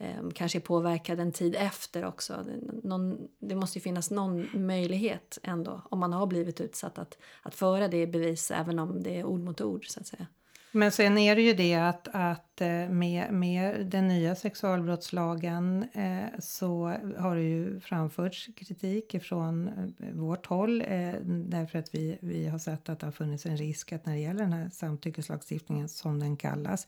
Ehm, 0.00 0.30
kanske 0.30 0.58
är 0.58 0.60
påverkad 0.60 1.20
en 1.20 1.32
tid 1.32 1.56
efter 1.58 2.04
också. 2.04 2.44
Det- 2.46 2.88
Någon, 2.88 3.28
det 3.38 3.54
måste 3.54 3.78
ju 3.78 3.82
finnas 3.82 4.10
någon 4.10 4.66
möjlighet 4.66 5.38
ändå, 5.42 5.82
om 5.90 5.98
man 5.98 6.12
har 6.12 6.26
blivit 6.26 6.60
utsatt, 6.60 6.98
att, 6.98 7.18
att 7.42 7.54
föra 7.54 7.88
det 7.88 8.02
i 8.02 8.06
bevis 8.06 8.50
även 8.50 8.78
om 8.78 9.02
det 9.02 9.18
är 9.18 9.24
ord 9.24 9.40
mot 9.40 9.60
ord 9.60 9.86
så 9.86 10.00
att 10.00 10.06
säga. 10.06 10.26
Men 10.72 10.92
sen 10.92 11.18
är 11.18 11.36
det 11.36 11.42
ju 11.42 11.52
det 11.54 11.74
att, 11.74 12.08
att 12.12 12.60
eh, 12.60 12.68
med, 12.88 13.32
med 13.32 13.86
den 13.86 14.08
nya 14.08 14.34
sexualbrottslagen 14.34 15.82
eh, 15.92 16.38
så 16.40 16.84
har 17.18 17.36
det 17.36 17.42
ju 17.42 17.80
framförts 17.80 18.48
kritik 18.56 19.14
ifrån 19.14 19.68
eh, 19.68 20.06
vårt 20.14 20.46
håll 20.46 20.80
eh, 20.80 21.14
därför 21.24 21.78
att 21.78 21.94
vi, 21.94 22.18
vi 22.20 22.46
har 22.46 22.58
sett 22.58 22.88
att 22.88 22.98
det 23.00 23.06
har 23.06 23.12
funnits 23.12 23.46
en 23.46 23.56
risk 23.56 23.92
att 23.92 24.06
när 24.06 24.12
det 24.12 24.20
gäller 24.20 24.40
den 24.42 24.52
här 24.52 24.70
samtyckeslagstiftningen 24.72 25.88
som 25.88 26.20
den 26.20 26.36
kallas 26.36 26.86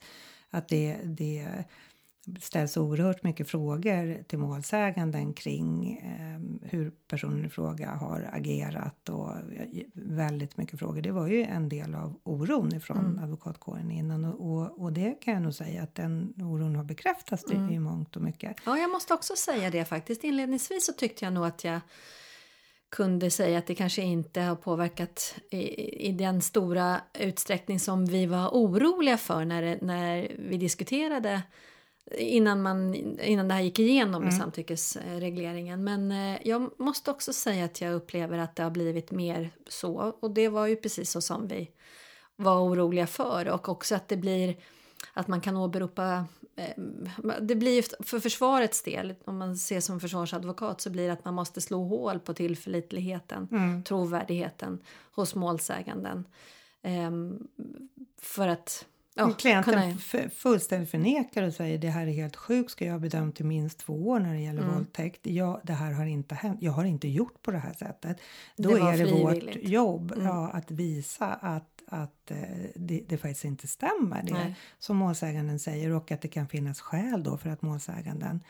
att 0.49 0.67
det, 0.67 0.97
det 1.03 1.47
ställs 2.41 2.77
oerhört 2.77 3.23
mycket 3.23 3.49
frågor 3.49 4.23
till 4.23 4.39
målsäganden 4.39 5.33
kring 5.33 5.97
eh, 5.97 6.69
hur 6.69 6.91
personen 7.07 7.45
i 7.45 7.49
fråga 7.49 7.89
har 7.89 8.29
agerat 8.33 9.09
och 9.09 9.31
eh, 9.31 9.67
väldigt 9.93 10.57
mycket 10.57 10.79
frågor. 10.79 11.01
Det 11.01 11.11
var 11.11 11.27
ju 11.27 11.43
en 11.43 11.69
del 11.69 11.95
av 11.95 12.19
oron 12.23 12.75
ifrån 12.75 13.19
advokatkåren 13.23 13.91
innan 13.91 14.25
och, 14.25 14.51
och, 14.51 14.81
och 14.81 14.93
det 14.93 15.21
kan 15.21 15.33
jag 15.33 15.43
nog 15.43 15.53
säga 15.53 15.83
att 15.83 15.95
den 15.95 16.33
oron 16.37 16.75
har 16.75 16.83
bekräftats 16.83 17.51
i, 17.51 17.55
i 17.55 17.79
mångt 17.79 18.15
och 18.15 18.21
mycket. 18.21 18.57
Ja, 18.65 18.77
jag 18.77 18.91
måste 18.91 19.13
också 19.13 19.35
säga 19.35 19.69
det 19.69 19.85
faktiskt. 19.85 20.23
Inledningsvis 20.23 20.85
så 20.85 20.93
tyckte 20.93 21.25
jag 21.25 21.33
nog 21.33 21.45
att 21.45 21.63
jag 21.63 21.79
kunde 22.89 23.31
säga 23.31 23.57
att 23.57 23.67
det 23.67 23.75
kanske 23.75 24.01
inte 24.01 24.41
har 24.41 24.55
påverkat 24.55 25.35
i, 25.49 26.07
i 26.07 26.11
den 26.11 26.41
stora 26.41 27.01
utsträckning 27.13 27.79
som 27.79 28.05
vi 28.05 28.25
var 28.25 28.49
oroliga 28.49 29.17
för 29.17 29.45
när, 29.45 29.77
när 29.81 30.31
vi 30.39 30.57
diskuterade 30.57 31.41
innan, 32.11 32.61
man, 32.61 32.95
innan 33.19 33.47
det 33.47 33.53
här 33.53 33.61
gick 33.61 33.79
igenom 33.79 34.23
med 34.23 34.33
samtyckesregleringen. 34.33 35.83
Men 35.83 36.11
eh, 36.11 36.39
jag 36.43 36.79
måste 36.79 37.11
också 37.11 37.33
säga 37.33 37.65
att 37.65 37.81
jag 37.81 37.93
upplever 37.93 38.37
att 38.37 38.55
det 38.55 38.63
har 38.63 38.71
blivit 38.71 39.11
mer 39.11 39.51
så. 39.67 40.13
Och 40.19 40.31
det 40.31 40.49
var 40.49 40.67
ju 40.67 40.75
precis 40.75 41.11
så 41.11 41.21
som 41.21 41.47
vi 41.47 41.71
var 42.35 42.59
oroliga 42.59 43.07
för. 43.07 43.47
Och 43.47 43.69
också 43.69 43.95
att 43.95 44.07
det 44.07 44.17
blir 44.17 44.55
att 45.13 45.27
man 45.27 45.41
kan 45.41 45.57
åberopa 45.57 46.25
eh, 46.55 46.83
det 47.41 47.55
blir 47.55 48.03
för 48.03 48.19
försvarets 48.19 48.83
del, 48.83 49.15
om 49.25 49.37
man 49.37 49.57
ser 49.57 49.79
som 49.79 49.99
försvarsadvokat 49.99 50.81
så 50.81 50.89
blir 50.89 51.07
det 51.07 51.13
att 51.13 51.25
man 51.25 51.33
måste 51.33 51.61
slå 51.61 51.83
hål 51.83 52.19
på 52.19 52.33
tillförlitligheten, 52.33 53.47
trovärdigheten 53.83 54.79
hos 55.11 55.35
målsäganden. 55.35 56.25
Ehm, 56.81 57.47
för 58.21 58.47
att 58.47 58.85
ja, 59.15 59.31
klienten 59.31 59.97
fullständigt 60.29 60.89
förnekar 60.89 61.43
och 61.43 61.53
säger 61.53 61.77
det 61.77 61.89
här 61.89 62.07
är 62.07 62.11
helt 62.11 62.35
sjukt, 62.35 62.71
ska 62.71 62.85
jag 62.85 62.91
ha 62.91 62.99
bedömt 62.99 63.35
till 63.35 63.45
minst 63.45 63.79
två 63.79 64.07
år 64.07 64.19
när 64.19 64.33
det 64.33 64.39
gäller 64.41 64.61
Mm. 64.61 64.73
våldtäkt? 64.75 65.19
Ja, 65.23 65.61
det 65.63 65.73
här 65.73 65.91
har 65.91 66.05
inte 66.05 66.35
hänt. 66.35 66.57
Jag 66.61 66.71
har 66.71 66.85
inte 66.85 67.07
gjort 67.07 67.41
på 67.41 67.51
det 67.51 67.57
här 67.57 67.73
sättet. 67.73 68.17
Då 68.55 68.69
Det 68.69 68.79
är 68.79 68.97
det 68.97 69.11
vårt 69.11 69.31
frivilligt. 69.31 69.55
Mm. 69.55 69.71
jobb 69.71 70.13
ja, 70.17 70.49
att 70.53 70.71
visa 70.71 71.25
att, 71.33 71.81
att 71.87 72.31
eh, 72.31 72.37
det, 72.75 73.03
det 73.07 73.17
faktiskt 73.17 73.45
inte 73.45 73.67
stämmer 73.67 74.23
det 74.23 74.33
Nej. 74.33 74.55
som 74.79 74.97
målsäganden 74.97 75.59
säger 75.59 75.91
och 75.91 76.11
att 76.11 76.21
det 76.21 76.27
kan 76.27 76.47
finnas 76.47 76.81
skäl 76.81 77.23
då 77.23 77.37
för 77.37 77.49
att 77.49 77.61
målsäganden 77.61 78.43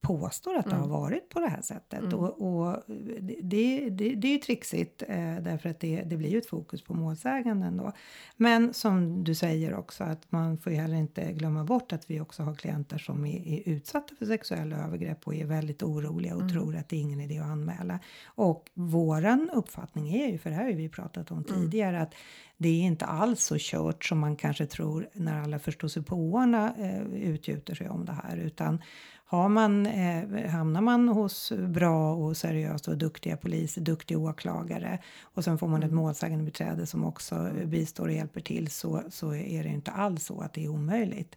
påstår 0.00 0.56
att 0.56 0.64
det 0.64 0.70
Mm. 0.76 0.90
har 0.90 1.00
varit 1.00 1.28
på 1.28 1.40
det 1.40 1.48
här 1.48 1.62
sättet. 1.62 2.12
Och, 2.12 2.42
och 2.42 2.82
det, 3.20 3.36
det, 3.42 3.90
det, 3.90 4.28
är 4.28 4.32
ju 4.32 4.38
trixigt 4.38 5.02
eh, 5.08 5.36
därför 5.40 5.68
att 5.68 5.80
det, 5.80 6.02
det 6.02 6.16
blir 6.16 6.28
ju 6.28 6.38
ett 6.38 6.46
fokus 6.46 6.82
på 6.82 6.94
målsäganden 6.94 7.76
då. 7.76 7.92
Men 8.36 8.74
som 8.74 9.24
du 9.24 9.34
säger 9.34 9.74
också 9.74 10.04
att 10.04 10.32
man 10.32 10.58
får 10.58 10.72
ju 10.72 10.78
heller 10.78 10.96
inte 10.96 11.32
glömma 11.32 11.64
bort 11.64 11.92
att 11.92 12.10
vi 12.10 12.20
också 12.20 12.42
har 12.42 12.54
klienter 12.54 12.98
som 12.98 13.26
är, 13.26 13.48
är 13.48 13.68
utsatta 13.68 14.14
för 14.14 14.26
sexuella 14.26 14.76
övergrepp 14.76 15.26
och 15.26 15.34
är 15.34 15.44
väldigt 15.44 15.82
oroliga 15.82 16.36
och 16.36 16.48
tror 16.48 16.76
att 16.76 16.88
det 16.88 16.96
är 16.96 17.00
ingen 17.00 17.20
idé 17.20 17.38
att 17.38 17.46
anmäla. 17.46 17.98
Och 18.24 18.70
våran 18.74 19.50
uppfattning 19.54 20.14
är 20.14 20.28
ju, 20.28 20.38
för 20.38 20.50
det 20.50 20.56
här 20.56 20.64
har 20.64 20.72
vi 20.72 20.88
pratat 20.88 21.30
om 21.30 21.44
tidigare, 21.44 22.00
att 22.00 22.14
det 22.56 22.68
är 22.68 22.82
inte 22.82 23.04
alls 23.04 23.44
så 23.44 23.56
kört 23.58 24.04
som 24.04 24.18
man 24.18 24.36
kanske 24.36 24.66
tror 24.66 25.08
när 25.12 25.40
alla 25.40 25.58
förståsigpåarna 25.58 26.74
eh, 26.78 27.02
utgjuter 27.12 27.74
sig 27.74 27.88
om 27.88 28.04
det 28.04 28.12
här 28.12 28.36
utan 28.36 28.82
har 29.30 29.48
man, 29.48 29.86
eh, 29.86 30.50
hamnar 30.50 30.80
man 30.80 31.08
hos 31.08 31.52
bra 31.52 32.14
och 32.14 32.36
seriösa 32.36 32.90
och 32.90 32.98
duktiga 32.98 33.36
poliser, 33.36 33.80
duktiga 33.80 34.18
åklagare 34.18 34.98
och 35.22 35.44
sen 35.44 35.58
får 35.58 35.68
man 35.68 35.82
ett 35.82 35.92
målsägande 35.92 36.44
beträde 36.44 36.86
som 36.86 37.04
också 37.04 37.50
bistår 37.64 38.06
och 38.06 38.12
hjälper 38.12 38.40
till 38.40 38.70
så, 38.70 39.02
så 39.10 39.34
är 39.34 39.62
det 39.62 39.68
inte 39.68 39.90
alls 39.90 40.24
så 40.24 40.40
att 40.40 40.52
det 40.52 40.64
är 40.64 40.68
omöjligt. 40.68 41.36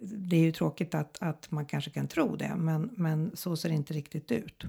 Det 0.00 0.36
är 0.36 0.40
ju 0.40 0.52
tråkigt 0.52 0.94
att, 0.94 1.18
att 1.20 1.50
man 1.50 1.66
kanske 1.66 1.90
kan 1.90 2.08
tro 2.08 2.36
det 2.36 2.52
men, 2.56 2.90
men 2.96 3.30
så 3.34 3.56
ser 3.56 3.68
det 3.68 3.74
inte 3.74 3.94
riktigt 3.94 4.32
ut. 4.32 4.64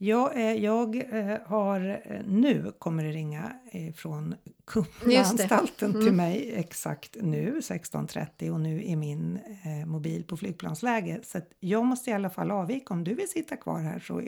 Jag, 0.00 0.36
eh, 0.36 0.52
jag 0.52 0.96
eh, 0.96 1.36
har 1.46 2.00
eh, 2.04 2.20
nu 2.26 2.72
kommer 2.78 3.04
det 3.04 3.10
ringa 3.10 3.52
från 3.96 4.34
Kumlaanstalten 4.66 5.92
till 5.92 6.12
mig 6.12 6.52
exakt 6.56 7.16
nu 7.20 7.60
16.30 7.60 8.50
och 8.50 8.60
nu 8.60 8.90
är 8.90 8.96
min 8.96 9.38
mobil 9.86 10.24
på 10.24 10.36
flygplansläge 10.36 11.20
så 11.22 11.38
att 11.38 11.50
jag 11.60 11.84
måste 11.84 12.10
i 12.10 12.12
alla 12.12 12.30
fall 12.30 12.50
avvika 12.50 12.94
om 12.94 13.04
du 13.04 13.14
vill 13.14 13.28
sitta 13.28 13.56
kvar 13.56 13.80
här 13.80 13.98
så 13.98 14.22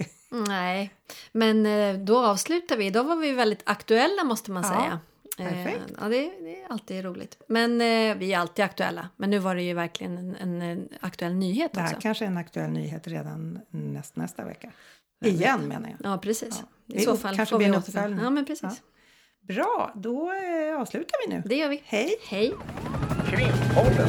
Nej, 0.48 0.90
men 1.32 1.66
då 2.04 2.26
avslutar 2.26 2.76
vi. 2.76 2.90
Då 2.90 3.02
var 3.02 3.16
vi 3.16 3.32
väldigt 3.32 3.62
aktuella 3.64 4.24
måste 4.24 4.50
man 4.50 4.62
Ja, 4.62 4.68
säga. 4.68 5.00
perfekt. 5.48 5.94
Ja, 6.00 6.08
det, 6.08 6.32
det 6.40 6.62
är 6.62 6.66
alltid 6.68 7.04
roligt. 7.04 7.42
Men 7.48 7.78
vi 8.18 8.32
är 8.32 8.38
alltid 8.38 8.64
aktuella. 8.64 9.08
Men 9.16 9.30
nu 9.30 9.38
var 9.38 9.54
det 9.54 9.62
ju 9.62 9.74
verkligen 9.74 10.18
en, 10.18 10.62
en, 10.62 10.88
aktuell 11.00 11.34
nyhet 11.34 11.72
det 11.72 11.80
här 11.80 11.88
också. 11.88 12.00
kanske 12.00 12.24
är 12.24 12.28
en 12.28 12.36
aktuell 12.36 12.70
nyhet 12.70 13.06
redan 13.06 13.60
näst, 13.70 14.16
nästa 14.16 14.44
vecka. 14.44 14.72
Igen 15.24 15.60
menar 15.68 15.88
jag. 15.98 16.12
Ja, 16.12 16.18
precis. 16.18 16.62
Ja. 16.86 16.96
I 16.96 17.00
så 17.00 17.16
fall 17.16 17.36
kanske 17.36 17.52
får 17.52 17.58
vi 17.58 17.70
återkomma. 17.70 18.20
Ja, 18.22 18.30
men 18.30 18.44
precis. 18.44 18.62
Ja. 18.62 19.54
Bra, 19.54 19.92
då 19.94 20.32
eh, 20.32 20.80
avslutar 20.80 21.26
vi 21.28 21.34
nu. 21.34 21.42
Det 21.46 21.56
gör 21.56 21.68
vi. 21.68 21.82
Hej! 21.84 22.16
Hej! 22.28 22.52
Krimpodden. 23.30 24.08